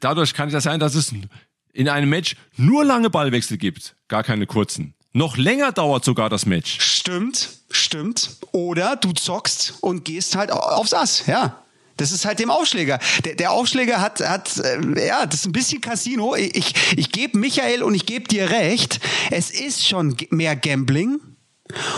[0.00, 1.12] dadurch kann es ja sein, dass es
[1.72, 4.93] in einem Match nur lange Ballwechsel gibt, gar keine kurzen.
[5.16, 6.76] Noch länger dauert sogar das Match.
[6.80, 8.30] Stimmt, stimmt.
[8.50, 11.56] Oder du zockst und gehst halt aufs Ass, ja.
[11.96, 12.98] Das ist halt dem Aufschläger.
[13.24, 16.34] Der, der Aufschläger hat, hat äh, ja, das ist ein bisschen Casino.
[16.34, 18.98] Ich, ich, ich gebe Michael und ich gebe dir recht.
[19.30, 21.20] Es ist schon mehr Gambling.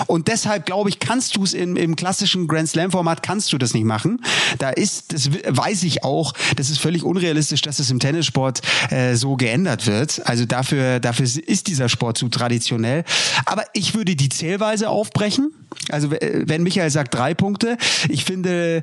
[0.06, 3.58] Und deshalb glaube ich, kannst du es im, im klassischen Grand Slam Format kannst du
[3.58, 4.20] das nicht machen.
[4.58, 8.60] Da ist, das weiß ich auch, das ist völlig unrealistisch, dass es im Tennissport
[8.90, 10.26] äh, so geändert wird.
[10.26, 13.04] Also dafür, dafür ist dieser Sport zu traditionell.
[13.44, 15.52] Aber ich würde die Zählweise aufbrechen.
[15.90, 17.76] Also wenn Michael sagt drei Punkte,
[18.08, 18.82] ich finde,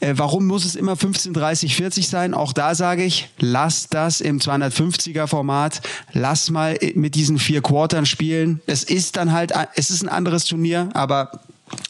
[0.00, 2.34] äh, warum muss es immer 15, 30, 40 sein?
[2.34, 5.80] Auch da sage ich, lass das im 250er Format,
[6.12, 8.60] lass mal mit diesen vier Quartern spielen.
[8.66, 11.40] Es ist dann halt, es ist ein anderes Turnier, aber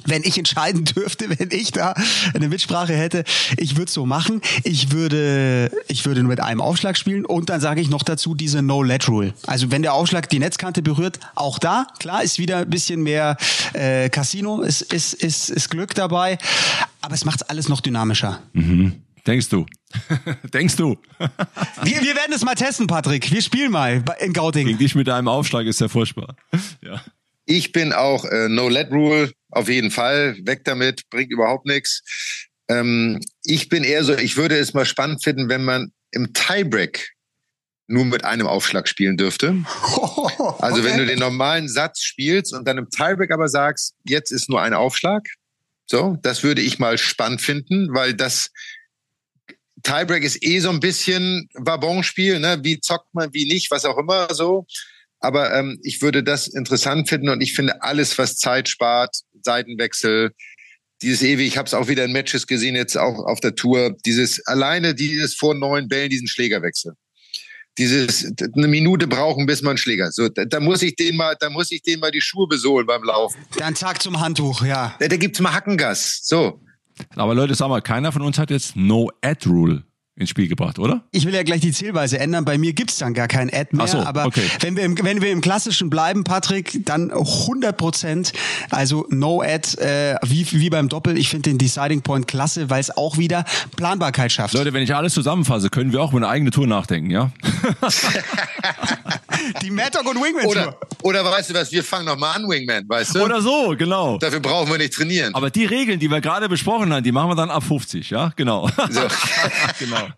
[0.07, 1.95] wenn ich entscheiden dürfte, wenn ich da
[2.35, 3.25] eine Mitsprache hätte,
[3.57, 4.41] ich würde so machen.
[4.65, 8.35] Ich würde, ich würde nur mit einem Aufschlag spielen und dann sage ich noch dazu
[8.35, 9.35] diese No-Let-Rule.
[9.47, 13.37] Also wenn der Aufschlag die Netzkante berührt, auch da, klar, ist wieder ein bisschen mehr
[13.73, 16.39] äh, Casino, ist, ist, ist, ist Glück dabei,
[17.01, 18.41] aber es macht alles noch dynamischer.
[18.53, 19.03] Mhm.
[19.27, 19.67] Denkst du?
[20.53, 20.97] Denkst du?
[21.19, 23.31] wir, wir werden es mal testen, Patrick.
[23.31, 24.67] Wir spielen mal in Gauting.
[24.67, 26.35] Gegen dich mit einem Aufschlag ist ja furchtbar.
[26.81, 27.01] Ja.
[27.53, 30.39] Ich bin auch äh, No-Let-Rule, auf jeden Fall.
[30.47, 32.03] Weg damit, bringt überhaupt nichts.
[32.69, 37.11] Ähm, ich bin eher so, ich würde es mal spannend finden, wenn man im Tiebreak
[37.89, 39.55] nur mit einem Aufschlag spielen dürfte.
[40.59, 40.85] Also okay.
[40.85, 44.61] wenn du den normalen Satz spielst und dann im Tiebreak aber sagst, jetzt ist nur
[44.63, 45.23] ein Aufschlag.
[45.87, 48.51] So, das würde ich mal spannend finden, weil das
[49.83, 52.61] Tiebreak ist eh so ein bisschen Wabonspiel, ne?
[52.63, 54.67] Wie zockt man, wie nicht, was auch immer so.
[55.23, 60.33] Aber ähm, ich würde das interessant finden und ich finde alles, was Zeit spart, Seitenwechsel,
[61.01, 63.97] dieses ewig, ich habe es auch wieder in Matches gesehen, jetzt auch auf der Tour,
[64.05, 66.95] dieses alleine dieses vor neun Bällen, diesen Schlägerwechsel.
[67.79, 70.13] dieses eine Minute brauchen, bis man Schläger.
[70.13, 72.87] So, da, da, muss ich den mal, da muss ich den mal die Schuhe besohlen
[72.87, 73.39] beim Laufen.
[73.57, 74.95] Dann Tag zum Handtuch, ja.
[74.99, 76.21] Da, da gibt's mal Hackengas.
[76.23, 76.61] So.
[77.17, 79.85] Aber Leute, sag mal, keiner von uns hat jetzt No Ad Rule
[80.15, 81.05] ins Spiel gebracht, oder?
[81.11, 82.45] Ich will ja gleich die Zählweise ändern.
[82.45, 83.85] Bei mir gibt's dann gar kein Ad mehr.
[83.85, 84.43] Ach so, aber okay.
[84.61, 88.35] wenn, wir im, wenn wir im Klassischen bleiben, Patrick, dann 100 Prozent.
[88.71, 91.17] Also No Ad, äh, wie, wie beim Doppel.
[91.17, 93.47] Ich finde den Deciding Point klasse, weil es auch wieder
[93.77, 94.53] Planbarkeit schafft.
[94.53, 97.31] Leute, wenn ich alles zusammenfasse, können wir auch über eine eigene Tour nachdenken, ja?
[99.63, 102.89] die Mad Dog und Wingman Oder, oder weißt du was, wir fangen nochmal an, Wingman,
[102.89, 103.25] weißt du?
[103.25, 104.19] Oder so, genau.
[104.19, 105.35] Dafür brauchen wir nicht trainieren.
[105.35, 108.33] Aber die Regeln, die wir gerade besprochen haben, die machen wir dann ab 50, ja?
[108.37, 108.69] Genau.
[108.91, 109.01] So.
[109.79, 110.09] genau.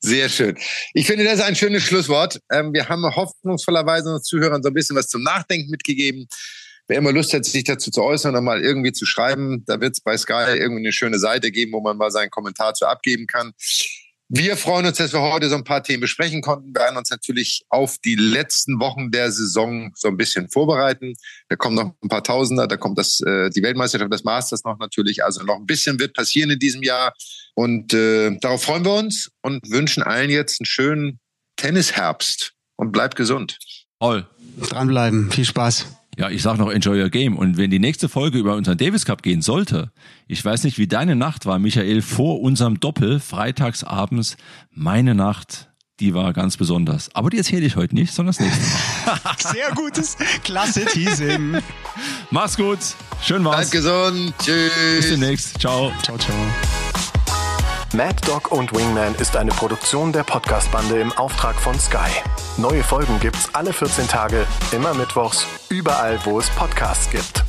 [0.00, 0.56] Sehr schön.
[0.94, 2.40] Ich finde, das ist ein schönes Schlusswort.
[2.50, 6.26] Ähm, wir haben hoffnungsvollerweise unseren Zuhörern so ein bisschen was zum Nachdenken mitgegeben.
[6.88, 9.92] Wer immer Lust hat, sich dazu zu äußern und mal irgendwie zu schreiben, da wird
[9.92, 13.26] es bei Sky irgendwie eine schöne Seite geben, wo man mal seinen Kommentar zu abgeben
[13.26, 13.52] kann.
[14.32, 16.68] Wir freuen uns, dass wir heute so ein paar Themen besprechen konnten.
[16.68, 21.14] Wir werden uns natürlich auf die letzten Wochen der Saison so ein bisschen vorbereiten.
[21.48, 24.78] Da kommen noch ein paar Tausender, da kommt das, äh, die Weltmeisterschaft, das Masters noch
[24.78, 25.24] natürlich.
[25.24, 27.12] Also noch ein bisschen wird passieren in diesem Jahr.
[27.54, 31.18] Und äh, darauf freuen wir uns und wünschen allen jetzt einen schönen
[31.56, 33.58] Tennisherbst und bleibt gesund.
[33.98, 34.28] Toll.
[34.60, 35.32] Dranbleiben.
[35.32, 35.86] Viel Spaß.
[36.20, 37.38] Ja, ich sag noch Enjoy Your Game.
[37.38, 39.90] Und wenn die nächste Folge über unseren Davis Cup gehen sollte,
[40.28, 44.36] ich weiß nicht, wie deine Nacht war, Michael, vor unserem Doppel, freitags abends,
[44.70, 47.08] meine Nacht, die war ganz besonders.
[47.14, 48.62] Aber die erzähle ich heute nicht, sondern das nächste
[49.06, 49.18] Mal.
[49.38, 51.56] Sehr gutes, klasse Teasing.
[52.30, 52.80] Mach's gut.
[53.22, 53.70] Schön war's.
[53.70, 54.34] Bleibt gesund.
[54.42, 54.72] Tschüss.
[54.96, 55.58] Bis demnächst.
[55.58, 55.90] Ciao.
[56.02, 56.36] Ciao, ciao.
[57.92, 62.08] Mad Dog und Wingman ist eine Produktion der Podcast-Bande im Auftrag von Sky.
[62.56, 67.42] Neue Folgen gibt's alle 14 Tage, immer mittwochs, überall, wo es Podcasts gibt.